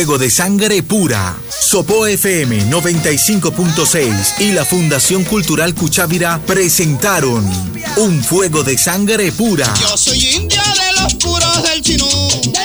Un 0.00 0.06
fuego 0.06 0.18
de 0.18 0.30
sangre 0.30 0.82
pura. 0.82 1.36
Sopo 1.50 2.06
FM 2.06 2.70
95.6 2.70 4.40
y 4.40 4.52
la 4.52 4.64
Fundación 4.64 5.24
Cultural 5.24 5.74
Cuchávira 5.74 6.40
presentaron 6.46 7.44
Un 7.96 8.24
fuego 8.24 8.62
de 8.62 8.78
sangre 8.78 9.30
pura. 9.30 9.70
Yo 9.78 9.98
soy 9.98 10.26
india 10.36 10.62
de 10.62 11.02
los 11.02 11.14
puros 11.16 11.62
del 11.64 11.82
chinú. 11.82 12.08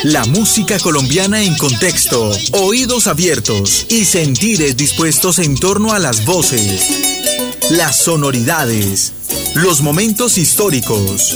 La 0.03 0.23
música 0.23 0.79
colombiana 0.79 1.43
en 1.43 1.57
contexto, 1.57 2.31
oídos 2.53 3.05
abiertos 3.05 3.85
y 3.89 4.05
sentires 4.05 4.77
dispuestos 4.77 5.39
en 5.39 5.57
torno 5.57 5.91
a 5.91 5.99
las 5.99 6.23
voces, 6.23 6.83
las 7.71 7.97
sonoridades, 7.97 9.11
los 9.55 9.81
momentos 9.81 10.37
históricos, 10.37 11.35